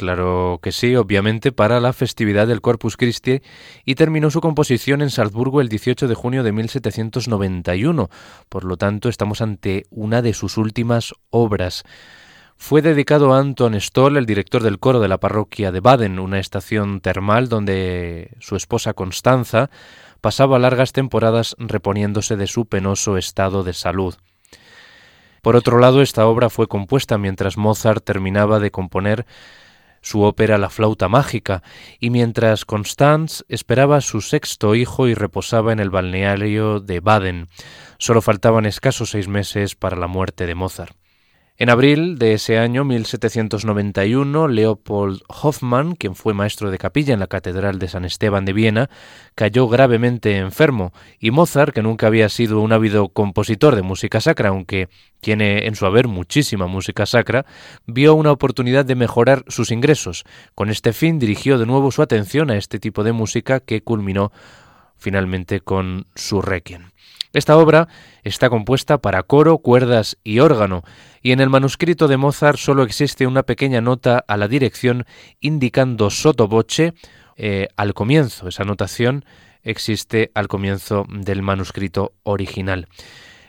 Claro 0.01 0.61
que 0.63 0.73
sí, 0.73 0.97
obviamente, 0.97 1.53
para 1.53 1.79
la 1.79 1.93
festividad 1.93 2.47
del 2.47 2.63
Corpus 2.63 2.97
Christi 2.97 3.43
y 3.85 3.97
terminó 3.97 4.31
su 4.31 4.41
composición 4.41 5.03
en 5.03 5.11
Salzburgo 5.11 5.61
el 5.61 5.69
18 5.69 6.09
de 6.09 6.15
junio 6.15 6.43
de 6.43 6.53
1791. 6.53 8.09
Por 8.49 8.65
lo 8.65 8.79
tanto, 8.79 9.11
estamos 9.11 9.43
ante 9.43 9.85
una 9.91 10.23
de 10.23 10.33
sus 10.33 10.57
últimas 10.57 11.13
obras. 11.29 11.85
Fue 12.57 12.81
dedicado 12.81 13.35
a 13.35 13.41
Anton 13.41 13.79
Stoll, 13.79 14.17
el 14.17 14.25
director 14.25 14.63
del 14.63 14.79
coro 14.79 15.01
de 15.01 15.09
la 15.09 15.21
parroquia 15.21 15.71
de 15.71 15.81
Baden, 15.81 16.19
una 16.19 16.39
estación 16.39 17.03
termal 17.03 17.51
donde 17.51 18.31
su 18.39 18.57
esposa 18.57 18.95
Constanza 18.95 19.69
pasaba 20.23 20.59
largas 20.59 20.93
temporadas 20.93 21.57
reponiéndose 21.59 22.39
de 22.39 22.47
su 22.47 22.65
penoso 22.65 23.19
estado 23.19 23.65
de 23.65 23.75
salud. 23.75 24.15
Por 25.43 25.57
otro 25.57 25.79
lado, 25.79 26.01
esta 26.01 26.27
obra 26.27 26.49
fue 26.49 26.69
compuesta 26.69 27.19
mientras 27.19 27.59
Mozart 27.59 28.03
terminaba 28.03 28.61
de 28.61 28.71
componer 28.71 29.27
su 30.01 30.23
ópera 30.23 30.59
La 30.59 30.71
flauta 30.71 31.09
mágica, 31.09 31.63
y 31.99 32.11
mientras 32.11 32.65
Constance 32.65 33.45
esperaba 33.49 33.97
a 33.97 34.01
su 34.01 34.21
sexto 34.21 34.75
hijo 34.75 35.09
y 35.09 35.15
reposaba 35.15 35.73
en 35.73 35.81
el 35.81 35.91
balneario 35.91 36.81
de 36.81 37.01
Baden. 37.01 37.49
Solo 37.99 38.23
faltaban 38.23 38.67
escasos 38.67 39.11
seis 39.11 39.29
meses 39.29 39.75
para 39.75 39.97
la 39.97 40.07
muerte 40.07 40.47
de 40.47 40.55
Mozart. 40.55 41.00
En 41.61 41.69
abril 41.69 42.17
de 42.17 42.33
ese 42.33 42.59
año 42.59 42.85
1791, 42.85 44.49
Leopold 44.49 45.21
Hoffmann, 45.29 45.95
quien 45.95 46.15
fue 46.15 46.33
maestro 46.33 46.71
de 46.71 46.79
capilla 46.79 47.13
en 47.13 47.21
la 47.21 47.27
Catedral 47.27 47.79
de 47.79 47.89
San 47.89 48.07
Esteban 48.07 48.47
de 48.47 48.55
Viena, 48.55 48.89
cayó 49.35 49.69
gravemente 49.69 50.39
enfermo, 50.39 50.95
y 51.19 51.33
Mozart, 51.33 51.75
que 51.75 51.83
nunca 51.83 52.07
había 52.07 52.31
sido 52.31 52.63
un 52.63 52.73
ávido 52.73 53.11
compositor 53.11 53.77
de 53.77 53.83
música 53.83 54.23
sacra, 54.23 54.49
aunque 54.49 54.89
tiene 55.21 55.67
en 55.67 55.75
su 55.75 55.85
haber 55.85 56.09
muchísima 56.09 56.67
música 56.67 57.05
sacra, 57.05 57.45
vio 57.85 58.15
una 58.15 58.33
oportunidad 58.33 58.87
de 58.87 58.95
mejorar 58.95 59.45
sus 59.47 59.71
ingresos. 59.71 60.25
Con 60.55 60.71
este 60.71 60.95
fin 60.95 61.19
dirigió 61.19 61.59
de 61.59 61.67
nuevo 61.67 61.91
su 61.91 62.01
atención 62.01 62.51
a 62.51 62.57
este 62.57 62.79
tipo 62.79 63.05
de 63.05 63.13
música 63.13 63.61
que 63.61 63.83
culminó 63.83 64.33
finalmente 64.97 65.61
con 65.61 66.07
su 66.15 66.41
requiem. 66.41 66.85
Esta 67.33 67.57
obra 67.57 67.89
está 68.25 68.51
compuesta 68.51 68.99
para 68.99 69.23
coro, 69.23 69.59
cuerdas 69.59 70.19
y 70.25 70.41
órgano, 70.41 70.83
y 71.23 71.31
en 71.31 71.41
el 71.41 71.49
manuscrito 71.49 72.09
de 72.09 72.17
Mozart 72.17 72.59
solo 72.59 72.83
existe 72.83 73.27
una 73.27 73.45
pequeña 73.45 73.81
nota 73.81 74.25
a 74.27 74.37
la 74.37 74.49
dirección 74.49 75.05
indicando 75.41 76.11
sotoboche 76.11 76.95
eh, 77.37 77.69
al 77.77 77.95
comienzo. 77.95 78.49
Esa 78.49 78.65
notación 78.65 79.25
existe 79.63 80.33
al 80.35 80.49
comienzo 80.49 81.07
del 81.09 81.43
manuscrito 81.43 82.15
original. 82.25 82.89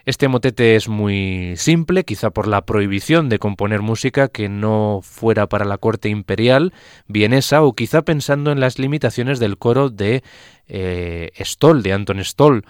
Este 0.05 0.27
motete 0.27 0.75
es 0.75 0.87
muy 0.87 1.53
simple, 1.57 2.03
quizá 2.05 2.31
por 2.31 2.47
la 2.47 2.65
prohibición 2.65 3.29
de 3.29 3.39
componer 3.39 3.81
música 3.81 4.29
que 4.29 4.49
no 4.49 4.99
fuera 5.03 5.47
para 5.47 5.65
la 5.65 5.77
corte 5.77 6.09
imperial 6.09 6.73
vienesa 7.07 7.61
o 7.61 7.73
quizá 7.73 8.01
pensando 8.01 8.51
en 8.51 8.59
las 8.59 8.79
limitaciones 8.79 9.39
del 9.39 9.57
coro 9.57 9.89
de 9.89 10.23
eh, 10.67 11.31
Stoll, 11.39 11.83
de 11.83 11.93
Anton 11.93 12.23
Stoll, 12.23 12.65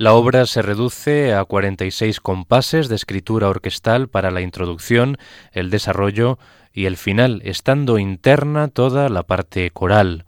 la 0.00 0.14
obra 0.14 0.46
se 0.46 0.62
reduce 0.62 1.34
a 1.34 1.44
46 1.44 2.20
compases 2.20 2.88
de 2.88 2.94
escritura 2.94 3.50
orquestal 3.50 4.08
para 4.08 4.30
la 4.30 4.40
introducción, 4.40 5.18
el 5.52 5.68
desarrollo 5.68 6.38
y 6.72 6.86
el 6.86 6.96
final, 6.96 7.42
estando 7.44 7.98
interna 7.98 8.68
toda 8.68 9.10
la 9.10 9.24
parte 9.24 9.70
coral. 9.70 10.24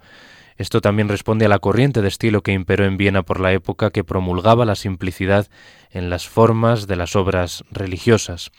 Esto 0.59 0.83
también 0.83 1.09
responde 1.09 1.47
a 1.47 1.49
la 1.49 1.59
corriente 1.59 2.03
de 2.03 2.09
estilo 2.09 2.43
que 2.43 2.53
imperó 2.53 2.85
en 2.85 2.99
Viena 2.99 3.23
por 3.23 3.41
la 3.41 3.55
época 3.55 3.89
que 3.89 4.05
promulgaba 4.05 4.67
la 4.67 4.75
simplicidad 4.75 5.49
en 5.91 6.11
las 6.11 6.29
formas 6.29 6.87
de 6.87 6.97
las 6.97 7.17
obras 7.17 7.65
religiosas. 7.71 8.51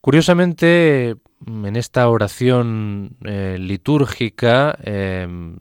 Curiosamente, 0.00 1.14
en 1.46 1.76
esta 1.76 2.08
oración 2.08 3.16
eh, 3.24 3.58
litúrgica 3.60 4.76
eh, 4.82 5.54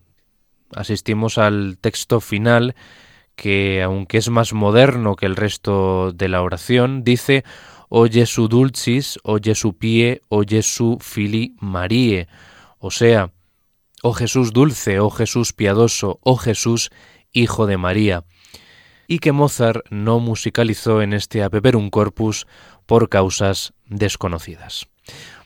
asistimos 0.74 1.38
al 1.38 1.78
texto 1.80 2.20
final 2.20 2.74
que, 3.36 3.82
aunque 3.82 4.18
es 4.18 4.30
más 4.30 4.54
moderno 4.54 5.16
que 5.16 5.26
el 5.26 5.36
resto 5.36 6.12
de 6.12 6.28
la 6.28 6.42
oración, 6.42 7.04
dice 7.04 7.44
O 7.90 8.08
Jesu 8.08 8.48
dulcis, 8.48 9.20
o 9.24 9.38
Jesu 9.42 9.78
pie, 9.78 10.22
o 10.30 10.44
Jesu 10.48 10.98
fili 11.02 11.56
Marie, 11.60 12.28
o 12.80 12.92
sea, 12.92 13.32
Oh 14.04 14.14
Jesús 14.14 14.52
dulce, 14.52 15.00
oh 15.00 15.12
Jesús 15.12 15.54
piadoso, 15.54 16.20
oh 16.24 16.36
Jesús 16.36 16.90
hijo 17.32 17.68
de 17.68 17.78
María, 17.78 18.24
y 19.08 19.20
que 19.20 19.32
Mozart 19.32 19.86
no 19.92 20.20
musicalizó 20.20 21.04
en 21.04 21.14
este 21.14 21.44
un 21.76 21.90
Corpus 21.92 22.48
por 22.88 23.10
causas 23.10 23.74
desconocidas. 23.86 24.88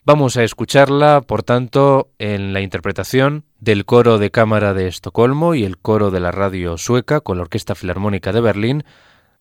Vamos 0.08 0.38
a 0.38 0.44
escucharla, 0.44 1.22
por 1.22 1.42
tanto, 1.42 2.12
en 2.20 2.54
la 2.54 2.62
interpretación 2.62 3.44
del 3.60 3.86
coro 3.86 4.20
de 4.20 4.30
cámara 4.30 4.76
de 4.76 4.88
Estocolmo 4.88 5.56
y 5.56 5.64
el 5.64 5.80
coro 5.80 6.12
de 6.12 6.20
la 6.20 6.30
radio 6.30 6.78
sueca 6.78 7.22
con 7.22 7.38
la 7.38 7.42
Orquesta 7.42 7.74
Filarmónica 7.74 8.32
de 8.32 8.40
Berlín, 8.40 8.84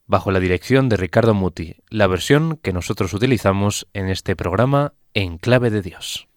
bajo 0.06 0.30
la 0.30 0.40
dirección 0.40 0.88
de 0.88 0.96
Ricardo 0.96 1.34
Muti, 1.34 1.76
la 1.90 2.06
versión 2.06 2.56
que 2.62 2.72
nosotros 2.72 3.12
utilizamos 3.12 3.88
en 3.92 4.08
este 4.08 4.36
programa 4.36 4.94
en 5.12 5.36
clave 5.36 5.68
de 5.68 5.82
Dios. 5.82 6.28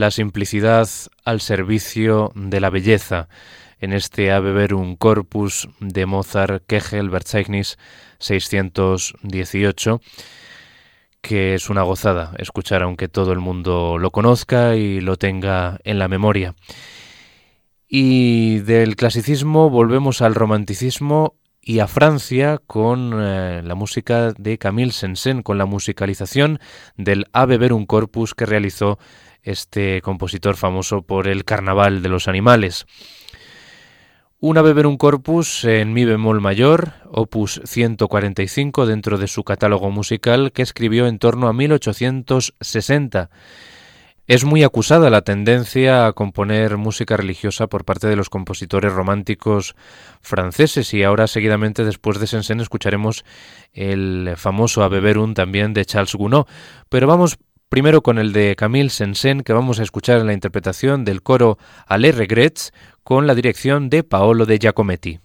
La 0.00 0.10
simplicidad 0.10 0.88
al 1.26 1.42
servicio 1.42 2.32
de 2.34 2.58
la 2.60 2.70
belleza 2.70 3.28
en 3.80 3.92
este 3.92 4.32
Ave 4.32 4.74
un 4.74 4.96
Corpus 4.96 5.68
de 5.78 6.06
Mozart 6.06 6.64
Kegel 6.66 7.10
Verzeichnis 7.10 7.78
618 8.18 10.00
que 11.20 11.54
es 11.54 11.68
una 11.68 11.82
gozada 11.82 12.32
escuchar 12.38 12.82
aunque 12.82 13.08
todo 13.08 13.32
el 13.32 13.40
mundo 13.40 13.98
lo 13.98 14.10
conozca 14.10 14.74
y 14.74 15.02
lo 15.02 15.16
tenga 15.16 15.78
en 15.84 15.98
la 15.98 16.08
memoria. 16.08 16.54
Y 17.86 18.60
del 18.60 18.96
clasicismo 18.96 19.68
volvemos 19.68 20.22
al 20.22 20.34
romanticismo 20.34 21.34
y 21.60 21.80
a 21.80 21.86
Francia 21.86 22.58
con 22.66 23.12
eh, 23.20 23.60
la 23.62 23.74
música 23.74 24.32
de 24.32 24.56
Camille 24.56 24.92
Sensen, 24.92 25.42
con 25.42 25.58
la 25.58 25.66
musicalización 25.66 26.58
del 26.96 27.26
Ave 27.32 27.70
un 27.70 27.84
Corpus 27.84 28.34
que 28.34 28.46
realizó 28.46 28.98
este 29.42 30.02
compositor 30.02 30.56
famoso 30.56 31.02
por 31.02 31.28
el 31.28 31.44
Carnaval 31.44 32.02
de 32.02 32.08
los 32.08 32.28
Animales. 32.28 32.86
Una 34.42 34.62
un 34.62 34.96
Corpus 34.96 35.64
en 35.64 35.92
mi 35.92 36.06
bemol 36.06 36.40
mayor, 36.40 36.94
opus 37.10 37.60
145 37.64 38.86
dentro 38.86 39.18
de 39.18 39.28
su 39.28 39.44
catálogo 39.44 39.90
musical 39.90 40.52
que 40.52 40.62
escribió 40.62 41.06
en 41.06 41.18
torno 41.18 41.46
a 41.46 41.52
1860. 41.52 43.28
Es 44.26 44.44
muy 44.44 44.62
acusada 44.62 45.10
la 45.10 45.22
tendencia 45.22 46.06
a 46.06 46.12
componer 46.14 46.78
música 46.78 47.18
religiosa 47.18 47.66
por 47.66 47.84
parte 47.84 48.06
de 48.06 48.16
los 48.16 48.30
compositores 48.30 48.92
románticos 48.92 49.74
franceses 50.22 50.94
y 50.94 51.02
ahora 51.02 51.26
seguidamente 51.26 51.84
después 51.84 52.18
de 52.18 52.26
Sensen 52.26 52.60
escucharemos 52.60 53.24
el 53.72 54.34
famoso 54.36 54.84
Ave 54.84 55.14
también 55.34 55.74
de 55.74 55.84
Charles 55.84 56.14
Gounod. 56.14 56.46
Pero 56.88 57.08
vamos 57.08 57.38
Primero 57.70 58.02
con 58.02 58.18
el 58.18 58.32
de 58.32 58.56
Camille 58.56 58.90
Sensen, 58.90 59.42
que 59.42 59.52
vamos 59.52 59.78
a 59.78 59.84
escuchar 59.84 60.18
en 60.18 60.26
la 60.26 60.32
interpretación 60.32 61.04
del 61.04 61.22
coro 61.22 61.56
Ale 61.86 62.10
Regrets, 62.10 62.72
con 63.04 63.28
la 63.28 63.36
dirección 63.36 63.90
de 63.90 64.02
Paolo 64.02 64.44
de 64.44 64.58
Giacometti. 64.58 65.20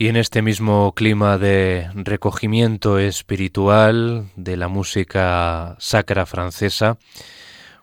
Y 0.00 0.08
en 0.08 0.16
este 0.16 0.40
mismo 0.40 0.94
clima 0.94 1.36
de 1.36 1.90
recogimiento 1.92 2.98
espiritual 2.98 4.30
de 4.34 4.56
la 4.56 4.68
música 4.68 5.76
sacra 5.78 6.24
francesa, 6.24 6.96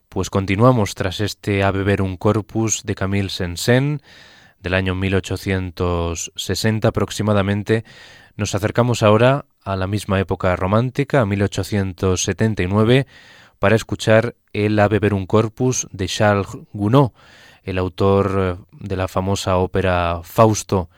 pues 0.09 0.32
continuamos 0.32 0.95
tras 0.95 1.20
este 1.20 1.63
A 1.63 1.70
beber 1.70 2.01
un 2.01 2.18
corpus 2.18 2.82
de 2.86 2.95
Camille 2.95 3.30
Saint-Saëns 3.30 4.01
del 4.59 4.74
año 4.74 4.95
1860 4.95 6.88
aproximadamente. 6.88 7.86
Nos 8.36 8.55
acercamos 8.55 9.03
ahora 9.03 9.45
a 9.63 9.76
la 9.76 9.86
misma 9.86 10.20
época 10.20 10.55
romántica, 10.55 11.22
a 11.22 11.28
1879, 11.28 13.05
para 13.59 13.76
escuchar 13.76 14.34
el 14.53 14.80
A 14.80 14.88
beber 14.88 15.13
un 15.13 15.28
corpus 15.28 15.88
de 15.91 16.07
Charles 16.07 16.47
Gounod, 16.74 17.11
el 17.61 17.78
autor 17.78 18.65
de 18.72 18.95
la 18.95 19.07
famosa 19.07 19.57
ópera 19.57 20.22
Fausto 20.24 20.89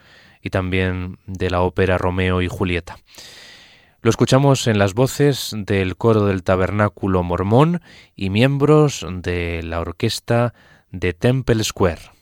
y 0.41 0.49
también 0.49 1.17
de 1.25 1.49
la 1.49 1.61
ópera 1.61 1.97
Romeo 1.97 2.41
y 2.41 2.47
Julieta. 2.47 2.97
Lo 4.01 4.09
escuchamos 4.09 4.67
en 4.67 4.79
las 4.79 4.93
voces 4.93 5.53
del 5.53 5.97
coro 5.97 6.25
del 6.25 6.43
Tabernáculo 6.43 7.21
Mormón 7.21 7.81
y 8.15 8.29
miembros 8.29 9.05
de 9.09 9.61
la 9.63 9.81
orquesta 9.81 10.53
de 10.91 11.13
Temple 11.13 11.63
Square. 11.63 12.18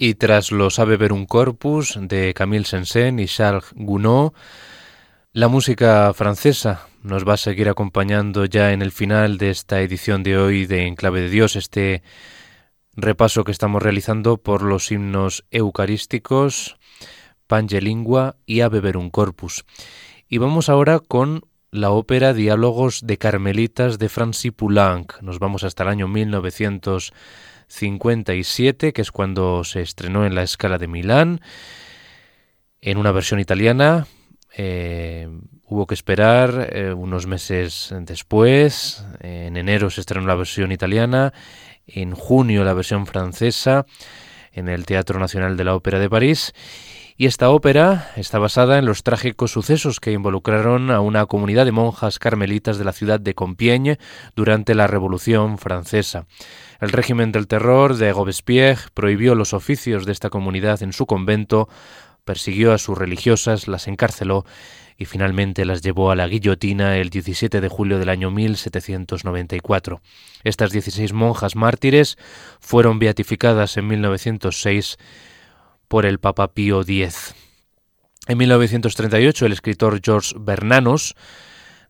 Y 0.00 0.14
tras 0.14 0.52
los 0.52 0.76
Sabe 0.76 0.96
ver 0.96 1.12
un 1.12 1.26
corpus 1.26 1.98
de 2.00 2.32
Camille 2.32 2.64
Saint-Saëns 2.64 3.20
y 3.20 3.26
Charles 3.26 3.72
Gounod, 3.74 4.32
la 5.32 5.48
música 5.48 6.14
francesa 6.14 6.86
nos 7.02 7.26
va 7.26 7.34
a 7.34 7.36
seguir 7.36 7.68
acompañando 7.68 8.44
ya 8.44 8.72
en 8.72 8.80
el 8.80 8.92
final 8.92 9.38
de 9.38 9.50
esta 9.50 9.80
edición 9.80 10.22
de 10.22 10.38
hoy 10.38 10.66
de 10.66 10.86
Enclave 10.86 11.22
de 11.22 11.30
Dios, 11.30 11.56
este 11.56 12.04
repaso 12.94 13.42
que 13.42 13.50
estamos 13.50 13.82
realizando 13.82 14.36
por 14.36 14.62
los 14.62 14.92
himnos 14.92 15.44
eucarísticos, 15.50 16.78
Pangelingua 17.48 18.36
y 18.46 18.60
A 18.60 18.68
beber 18.68 18.96
un 18.96 19.10
corpus. 19.10 19.64
Y 20.28 20.38
vamos 20.38 20.68
ahora 20.68 21.00
con 21.00 21.42
la 21.72 21.90
ópera 21.90 22.34
Diálogos 22.34 23.00
de 23.04 23.18
Carmelitas 23.18 23.98
de 23.98 24.08
Francis 24.08 24.52
Poulenc. 24.52 25.20
Nos 25.22 25.40
vamos 25.40 25.64
hasta 25.64 25.82
el 25.82 25.88
año 25.88 26.06
1900 26.06 27.12
57, 27.68 28.92
que 28.92 29.02
es 29.02 29.12
cuando 29.12 29.64
se 29.64 29.82
estrenó 29.82 30.26
en 30.26 30.34
la 30.34 30.42
escala 30.42 30.78
de 30.78 30.88
Milán, 30.88 31.40
en 32.80 32.98
una 32.98 33.12
versión 33.12 33.40
italiana. 33.40 34.06
Eh, 34.56 35.28
hubo 35.66 35.86
que 35.86 35.94
esperar 35.94 36.70
eh, 36.72 36.92
unos 36.92 37.26
meses 37.26 37.94
después. 38.00 39.04
En 39.20 39.56
enero 39.56 39.90
se 39.90 40.00
estrenó 40.00 40.26
la 40.26 40.34
versión 40.34 40.72
italiana, 40.72 41.32
en 41.86 42.12
junio 42.12 42.64
la 42.64 42.74
versión 42.74 43.06
francesa. 43.06 43.86
en 44.52 44.68
el 44.68 44.86
Teatro 44.86 45.20
Nacional 45.20 45.56
de 45.56 45.64
la 45.64 45.76
Ópera 45.76 46.00
de 46.00 46.10
París. 46.10 46.52
Y 47.20 47.26
esta 47.26 47.50
ópera 47.50 48.12
está 48.14 48.38
basada 48.38 48.78
en 48.78 48.86
los 48.86 49.02
trágicos 49.02 49.50
sucesos 49.50 49.98
que 49.98 50.12
involucraron 50.12 50.92
a 50.92 51.00
una 51.00 51.26
comunidad 51.26 51.64
de 51.64 51.72
monjas 51.72 52.20
carmelitas 52.20 52.78
de 52.78 52.84
la 52.84 52.92
ciudad 52.92 53.18
de 53.18 53.34
Compiègne 53.34 53.98
durante 54.36 54.76
la 54.76 54.86
Revolución 54.86 55.58
Francesa. 55.58 56.26
El 56.80 56.90
régimen 56.90 57.32
del 57.32 57.48
terror 57.48 57.96
de 57.96 58.12
Robespierre 58.12 58.82
prohibió 58.94 59.34
los 59.34 59.52
oficios 59.52 60.06
de 60.06 60.12
esta 60.12 60.30
comunidad 60.30 60.80
en 60.84 60.92
su 60.92 61.06
convento, 61.06 61.68
persiguió 62.24 62.72
a 62.72 62.78
sus 62.78 62.96
religiosas, 62.96 63.66
las 63.66 63.88
encarceló 63.88 64.46
y 64.96 65.06
finalmente 65.06 65.64
las 65.64 65.82
llevó 65.82 66.12
a 66.12 66.16
la 66.16 66.28
guillotina 66.28 66.98
el 66.98 67.10
17 67.10 67.60
de 67.60 67.68
julio 67.68 67.98
del 67.98 68.10
año 68.10 68.30
1794. 68.30 70.00
Estas 70.44 70.70
16 70.70 71.12
monjas 71.14 71.56
mártires 71.56 72.16
fueron 72.60 73.00
beatificadas 73.00 73.76
en 73.76 73.88
1906 73.88 74.98
por 75.88 76.06
el 76.06 76.20
Papa 76.20 76.52
Pío 76.54 76.82
X. 76.82 77.34
En 78.26 78.38
1938 78.38 79.46
el 79.46 79.52
escritor 79.52 80.00
George 80.04 80.34
Bernanos 80.38 81.14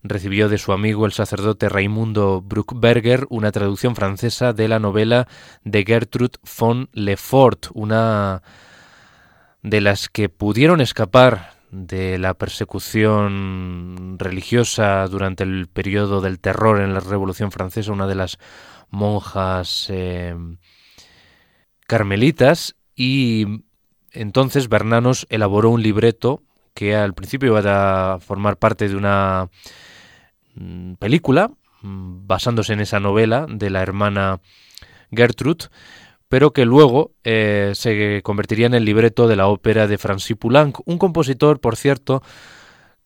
recibió 0.03 0.47
de 0.47 0.57
su 0.57 0.71
amigo 0.71 1.05
el 1.05 1.11
sacerdote 1.11 1.67
Raimundo 1.67 2.41
Bruckberger 2.41 3.27
una 3.29 3.51
traducción 3.51 3.95
francesa 3.95 4.53
de 4.53 4.67
la 4.67 4.79
novela 4.79 5.27
de 5.63 5.83
Gertrude 5.83 6.39
von 6.57 6.89
Lefort, 6.93 7.67
una 7.73 8.41
de 9.61 9.81
las 9.81 10.07
que 10.07 10.29
pudieron 10.29 10.79
escapar 10.79 11.59
de 11.71 12.17
la 12.17 12.33
persecución 12.33 14.15
religiosa 14.17 15.05
durante 15.07 15.43
el 15.43 15.67
periodo 15.67 16.21
del 16.21 16.39
terror 16.39 16.79
en 16.81 16.93
la 16.93 17.01
Revolución 17.01 17.51
Francesa, 17.51 17.91
una 17.91 18.07
de 18.07 18.15
las 18.15 18.39
monjas 18.89 19.87
eh, 19.89 20.35
carmelitas, 21.85 22.75
y 22.95 23.63
entonces 24.13 24.69
Bernanos 24.69 25.27
elaboró 25.29 25.69
un 25.69 25.83
libreto 25.83 26.41
que 26.73 26.95
al 26.95 27.13
principio 27.13 27.49
iba 27.49 28.13
a 28.13 28.19
formar 28.19 28.57
parte 28.57 28.87
de 28.87 28.95
una 28.95 29.49
mm, 30.55 30.93
película 30.93 31.51
mm, 31.81 32.27
basándose 32.27 32.73
en 32.73 32.79
esa 32.79 32.99
novela 32.99 33.45
de 33.49 33.69
la 33.69 33.81
hermana 33.81 34.39
Gertrude, 35.11 35.65
pero 36.27 36.53
que 36.53 36.65
luego 36.65 37.11
eh, 37.23 37.71
se 37.75 38.21
convertiría 38.23 38.67
en 38.67 38.75
el 38.75 38.85
libreto 38.85 39.27
de 39.27 39.35
la 39.35 39.47
ópera 39.47 39.87
de 39.87 39.97
Francis 39.97 40.37
Poulenc, 40.37 40.79
un 40.85 40.97
compositor, 40.97 41.59
por 41.59 41.75
cierto, 41.75 42.21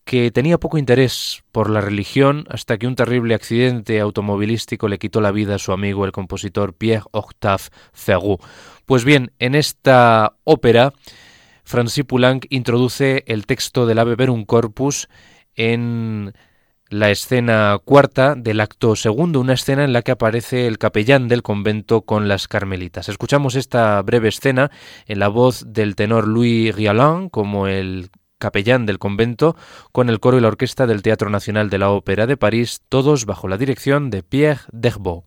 que 0.04 0.30
tenía 0.30 0.58
poco 0.58 0.78
interés 0.78 1.42
por 1.50 1.70
la 1.70 1.80
religión 1.80 2.44
hasta 2.50 2.76
que 2.78 2.86
un 2.86 2.94
terrible 2.94 3.34
accidente 3.34 4.00
automovilístico 4.00 4.88
le 4.88 4.98
quitó 4.98 5.20
la 5.20 5.32
vida 5.32 5.54
a 5.54 5.58
su 5.58 5.72
amigo 5.72 6.04
el 6.04 6.12
compositor 6.12 6.74
Pierre 6.74 7.06
Octave 7.12 7.64
Ferrou. 7.92 8.38
Pues 8.84 9.04
bien, 9.04 9.32
en 9.38 9.54
esta 9.54 10.36
ópera, 10.44 10.92
Francis 11.64 12.04
Poulenc 12.04 12.46
introduce 12.50 13.24
el 13.26 13.46
texto 13.46 13.86
del 13.86 13.98
Ave 13.98 14.16
Verum 14.16 14.44
Corpus 14.44 15.08
en 15.56 16.34
la 16.90 17.10
escena 17.10 17.78
cuarta 17.82 18.34
del 18.34 18.60
acto 18.60 18.94
segundo, 18.94 19.40
una 19.40 19.54
escena 19.54 19.84
en 19.84 19.94
la 19.94 20.02
que 20.02 20.12
aparece 20.12 20.66
el 20.66 20.78
capellán 20.78 21.28
del 21.28 21.42
convento 21.42 22.02
con 22.02 22.28
las 22.28 22.46
carmelitas. 22.46 23.08
Escuchamos 23.08 23.54
esta 23.54 24.00
breve 24.02 24.28
escena 24.28 24.70
en 25.06 25.18
la 25.18 25.28
voz 25.28 25.64
del 25.66 25.96
tenor 25.96 26.28
Louis 26.28 26.74
Rialin 26.74 27.30
como 27.30 27.66
el 27.66 28.10
capellán 28.38 28.86
del 28.86 28.98
convento, 28.98 29.56
con 29.92 30.08
el 30.08 30.20
coro 30.20 30.38
y 30.38 30.40
la 30.40 30.48
orquesta 30.48 30.86
del 30.86 31.02
Teatro 31.02 31.30
Nacional 31.30 31.70
de 31.70 31.78
la 31.78 31.90
Ópera 31.90 32.26
de 32.26 32.36
París, 32.36 32.82
todos 32.88 33.26
bajo 33.26 33.48
la 33.48 33.58
dirección 33.58 34.10
de 34.10 34.22
Pierre 34.22 34.62
Derbeau. 34.72 35.24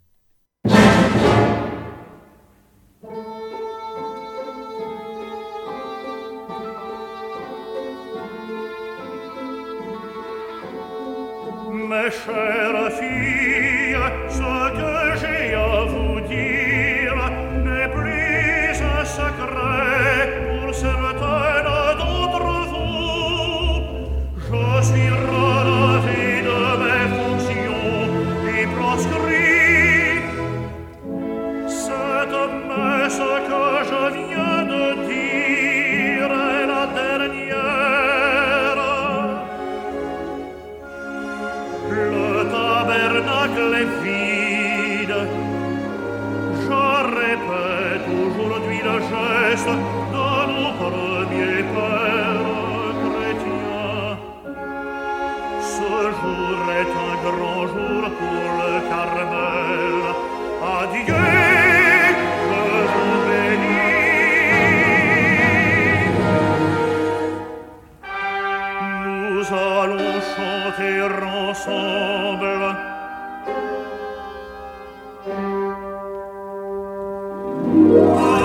Música 77.67 78.36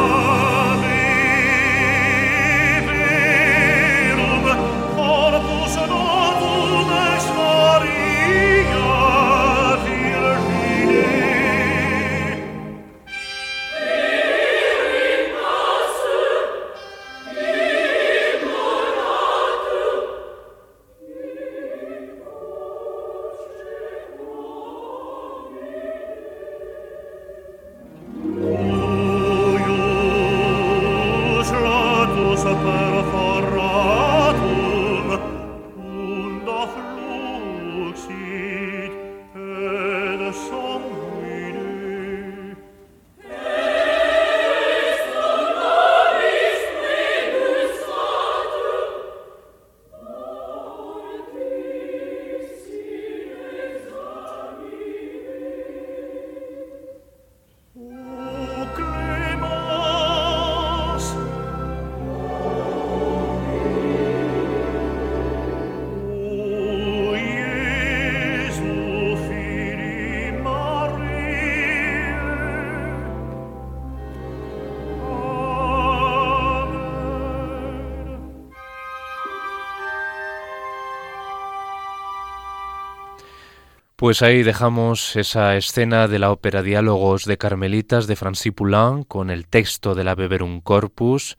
Pues 84.03 84.20
ahí 84.20 84.42
dejamos 84.42 85.14
esa 85.14 85.57
escena 85.57 86.09
de 86.09 86.18
la 86.18 86.32
ópera 86.32 86.64
Diálogos 86.64 87.24
de 87.24 87.38
Carmelitas 87.38 88.09
de 88.09 88.16
Francis 88.16 88.53
Poulain 88.53 89.05
con 89.05 89.30
el 89.30 89.46
texto 89.46 89.94
de 89.94 90.03
la 90.03 90.16
Beberum 90.16 90.61
Corpus. 90.61 91.38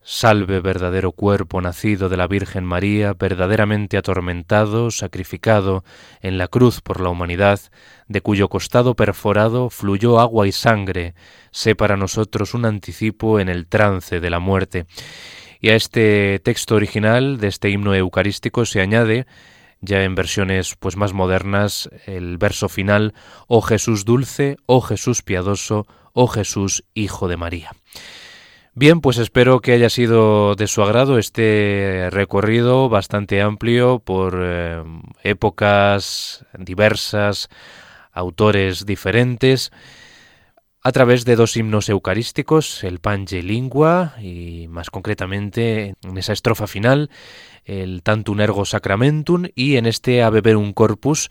Salve 0.00 0.60
verdadero 0.60 1.10
cuerpo 1.10 1.60
nacido 1.60 2.08
de 2.08 2.16
la 2.16 2.28
Virgen 2.28 2.64
María, 2.64 3.14
verdaderamente 3.14 3.96
atormentado, 3.96 4.92
sacrificado 4.92 5.82
en 6.20 6.38
la 6.38 6.46
cruz 6.46 6.80
por 6.82 7.00
la 7.00 7.08
humanidad, 7.08 7.58
de 8.06 8.20
cuyo 8.20 8.48
costado 8.48 8.94
perforado 8.94 9.68
fluyó 9.68 10.20
agua 10.20 10.46
y 10.46 10.52
sangre, 10.52 11.16
sé 11.50 11.74
para 11.74 11.96
nosotros 11.96 12.54
un 12.54 12.64
anticipo 12.64 13.40
en 13.40 13.48
el 13.48 13.66
trance 13.66 14.20
de 14.20 14.30
la 14.30 14.38
muerte. 14.38 14.86
Y 15.60 15.70
a 15.70 15.74
este 15.74 16.38
texto 16.44 16.76
original 16.76 17.38
de 17.38 17.48
este 17.48 17.70
himno 17.70 17.92
eucarístico 17.92 18.64
se 18.66 18.80
añade 18.80 19.26
ya 19.86 20.02
en 20.02 20.14
versiones 20.14 20.76
pues 20.78 20.96
más 20.96 21.14
modernas 21.14 21.88
el 22.04 22.36
verso 22.36 22.68
final 22.68 23.14
Oh 23.46 23.62
Jesús 23.62 24.04
dulce, 24.04 24.56
oh 24.66 24.82
Jesús 24.82 25.22
piadoso, 25.22 25.86
oh 26.12 26.26
Jesús 26.26 26.84
hijo 26.92 27.28
de 27.28 27.38
María. 27.38 27.70
Bien, 28.74 29.00
pues 29.00 29.16
espero 29.16 29.60
que 29.60 29.72
haya 29.72 29.88
sido 29.88 30.54
de 30.54 30.66
su 30.66 30.82
agrado 30.82 31.16
este 31.16 32.08
recorrido 32.10 32.90
bastante 32.90 33.40
amplio 33.40 34.00
por 34.00 34.38
eh, 34.38 34.82
épocas 35.22 36.44
diversas, 36.58 37.48
autores 38.12 38.84
diferentes, 38.84 39.72
a 40.86 40.92
través 40.92 41.24
de 41.24 41.34
dos 41.34 41.56
himnos 41.56 41.88
eucarísticos, 41.88 42.84
el 42.84 43.00
Pange 43.00 43.42
Lingua 43.42 44.14
y 44.22 44.68
más 44.68 44.88
concretamente 44.88 45.96
en 46.04 46.16
esa 46.16 46.32
estrofa 46.32 46.68
final, 46.68 47.10
el 47.64 48.04
Tantum 48.04 48.40
Ergo 48.40 48.64
Sacramentum 48.64 49.46
y 49.56 49.78
en 49.78 49.86
este 49.86 50.22
A 50.22 50.30
Beber 50.30 50.56
un 50.56 50.72
Corpus 50.72 51.28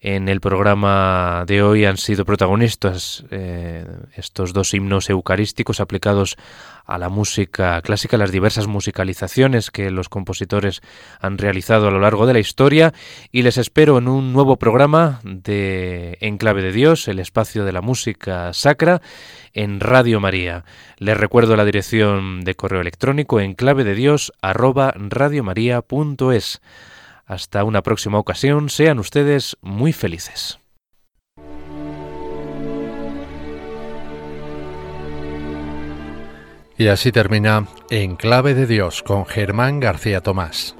en 0.00 0.28
el 0.28 0.40
programa 0.40 1.44
de 1.46 1.62
hoy 1.62 1.84
han 1.84 1.96
sido 1.96 2.24
protagonistas 2.24 3.24
eh, 3.30 3.86
estos 4.14 4.52
dos 4.52 4.74
himnos 4.74 5.08
eucarísticos 5.08 5.80
aplicados 5.80 6.36
a 6.84 6.98
la 6.98 7.08
música 7.08 7.80
clásica, 7.82 8.16
las 8.16 8.30
diversas 8.30 8.66
musicalizaciones 8.66 9.70
que 9.70 9.90
los 9.90 10.08
compositores 10.08 10.82
han 11.20 11.38
realizado 11.38 11.88
a 11.88 11.90
lo 11.90 11.98
largo 11.98 12.26
de 12.26 12.34
la 12.34 12.38
historia 12.38 12.92
y 13.32 13.42
les 13.42 13.58
espero 13.58 13.98
en 13.98 14.08
un 14.08 14.32
nuevo 14.32 14.56
programa 14.56 15.20
de 15.24 16.18
Enclave 16.20 16.62
de 16.62 16.72
Dios, 16.72 17.08
el 17.08 17.18
espacio 17.18 17.64
de 17.64 17.72
la 17.72 17.80
música 17.80 18.52
sacra 18.52 19.00
en 19.52 19.80
Radio 19.80 20.20
María. 20.20 20.64
Les 20.98 21.16
recuerdo 21.16 21.56
la 21.56 21.64
dirección 21.64 22.42
de 22.42 22.54
correo 22.54 22.82
electrónico 22.82 23.40
enclave 23.40 23.82
Hasta 27.26 27.64
una 27.64 27.82
próxima 27.82 28.18
ocasión, 28.18 28.68
sean 28.70 29.00
ustedes 29.00 29.56
muy 29.60 29.92
felices. 29.92 30.60
Y 36.78 36.88
así 36.88 37.10
termina 37.10 37.66
En 37.90 38.16
Clave 38.16 38.54
de 38.54 38.66
Dios 38.66 39.02
con 39.02 39.26
Germán 39.26 39.80
García 39.80 40.20
Tomás. 40.20 40.76